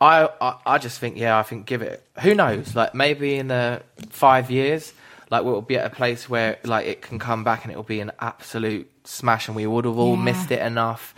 I, 0.00 0.28
I, 0.40 0.56
I 0.66 0.78
just 0.78 0.98
think, 1.00 1.16
yeah, 1.16 1.36
I 1.38 1.42
think 1.42 1.66
give 1.66 1.82
it. 1.82 2.02
Who 2.22 2.34
knows? 2.34 2.74
Like 2.74 2.94
maybe 2.94 3.34
in 3.36 3.48
the 3.48 3.82
five 4.10 4.50
years, 4.50 4.92
like 5.30 5.44
we'll 5.44 5.60
be 5.62 5.76
at 5.76 5.84
a 5.86 5.94
place 5.94 6.28
where 6.28 6.58
like 6.64 6.86
it 6.86 7.02
can 7.02 7.18
come 7.18 7.44
back 7.44 7.64
and 7.64 7.72
it 7.72 7.76
will 7.76 7.82
be 7.82 8.00
an 8.00 8.12
absolute 8.20 8.90
smash, 9.04 9.48
and 9.48 9.56
we 9.56 9.66
would 9.66 9.84
have 9.84 9.98
all 9.98 10.16
Yeah. 10.16 10.22
missed 10.22 10.50
it 10.50 10.60
enough 10.60 11.14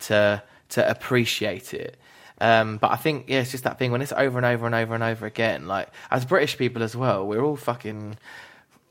to 0.00 0.42
to 0.70 0.90
appreciate 0.90 1.72
it. 1.72 1.96
Um, 2.38 2.76
but 2.76 2.90
I 2.90 2.96
think 2.96 3.26
yeah, 3.28 3.40
it's 3.40 3.50
just 3.52 3.64
that 3.64 3.78
thing 3.78 3.92
when 3.92 4.02
it's 4.02 4.12
over 4.12 4.36
and 4.38 4.44
over 4.44 4.66
and 4.66 4.74
over 4.74 4.94
and 4.94 5.02
over 5.02 5.24
again. 5.24 5.66
Like 5.66 5.88
as 6.10 6.24
British 6.26 6.58
people 6.58 6.82
as 6.82 6.94
well, 6.94 7.26
we're 7.26 7.42
all 7.42 7.56
fucking 7.56 8.18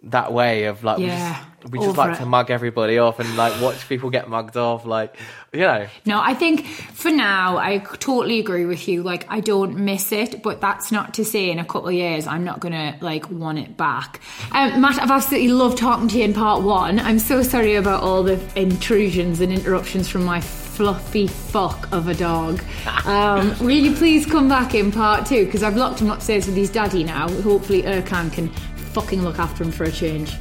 that 0.05 0.31
way 0.31 0.65
of 0.65 0.83
like 0.83 0.99
Yeah, 0.99 1.43
we 1.63 1.63
just, 1.63 1.71
we 1.71 1.79
just 1.79 1.97
like 1.97 2.15
it. 2.15 2.19
to 2.19 2.25
mug 2.25 2.51
everybody 2.51 2.97
off 2.99 3.19
and 3.19 3.35
like 3.35 3.59
watch 3.61 3.87
people 3.89 4.09
get 4.09 4.29
mugged 4.29 4.55
off. 4.55 4.85
Like 4.85 5.15
you 5.51 5.61
know, 5.61 5.87
no, 6.05 6.21
I 6.21 6.33
think 6.33 6.65
for 6.67 7.09
now 7.11 7.57
I 7.57 7.79
totally 7.79 8.39
agree 8.39 8.65
with 8.65 8.87
you. 8.87 9.01
Like 9.03 9.25
I 9.29 9.39
don't 9.39 9.77
miss 9.77 10.11
it, 10.11 10.43
but 10.43 10.61
that's 10.61 10.91
not 10.91 11.13
to 11.15 11.25
say 11.25 11.49
in 11.49 11.57
a 11.59 11.65
couple 11.65 11.87
of 11.87 11.93
years 11.95 12.27
I'm 12.27 12.43
not 12.43 12.59
gonna 12.59 12.97
like 13.01 13.29
want 13.31 13.57
it 13.59 13.75
back. 13.77 14.21
Um, 14.51 14.79
Matt, 14.81 15.01
I've 15.01 15.11
absolutely 15.11 15.49
loved 15.49 15.77
talking 15.77 16.07
to 16.09 16.17
you 16.17 16.23
in 16.25 16.33
part 16.33 16.61
one. 16.61 16.99
I'm 16.99 17.19
so 17.19 17.41
sorry 17.41 17.75
about 17.75 18.03
all 18.03 18.21
the 18.23 18.39
intrusions 18.55 19.39
and 19.41 19.51
interruptions 19.51 20.07
from 20.07 20.23
my 20.23 20.39
fluffy 20.75 21.27
fuck 21.27 21.89
of 21.93 22.09
a 22.09 22.13
dog. 22.13 22.61
Um, 23.05 23.57
will 23.59 23.69
you 23.69 23.95
please 23.95 24.25
come 24.25 24.49
back 24.49 24.75
in 24.75 24.91
part 24.91 25.25
two? 25.25 25.45
Because 25.45 25.63
I've 25.63 25.77
locked 25.77 26.01
him 26.01 26.09
upstairs 26.09 26.47
with 26.47 26.55
his 26.55 26.69
daddy 26.69 27.03
now. 27.03 27.29
Hopefully 27.41 27.83
Ercan 27.83 28.31
can 28.31 28.49
fucking 28.93 29.21
look 29.23 29.39
after 29.39 29.63
him 29.63 29.71
for 29.71 29.85
a 29.85 29.91
change. 29.91 30.33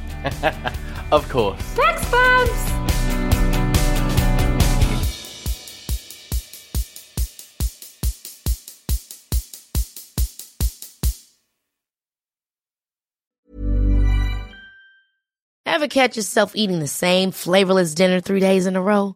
of 1.11 1.27
course. 1.29 1.61
Thanks, 1.61 2.11
Babs! 2.11 2.71
Ever 15.65 15.87
catch 15.87 16.15
yourself 16.15 16.55
eating 16.55 16.79
the 16.79 16.87
same 16.87 17.31
flavorless 17.31 17.93
dinner 17.93 18.21
three 18.21 18.39
days 18.39 18.65
in 18.65 18.75
a 18.75 18.81
row? 18.81 19.15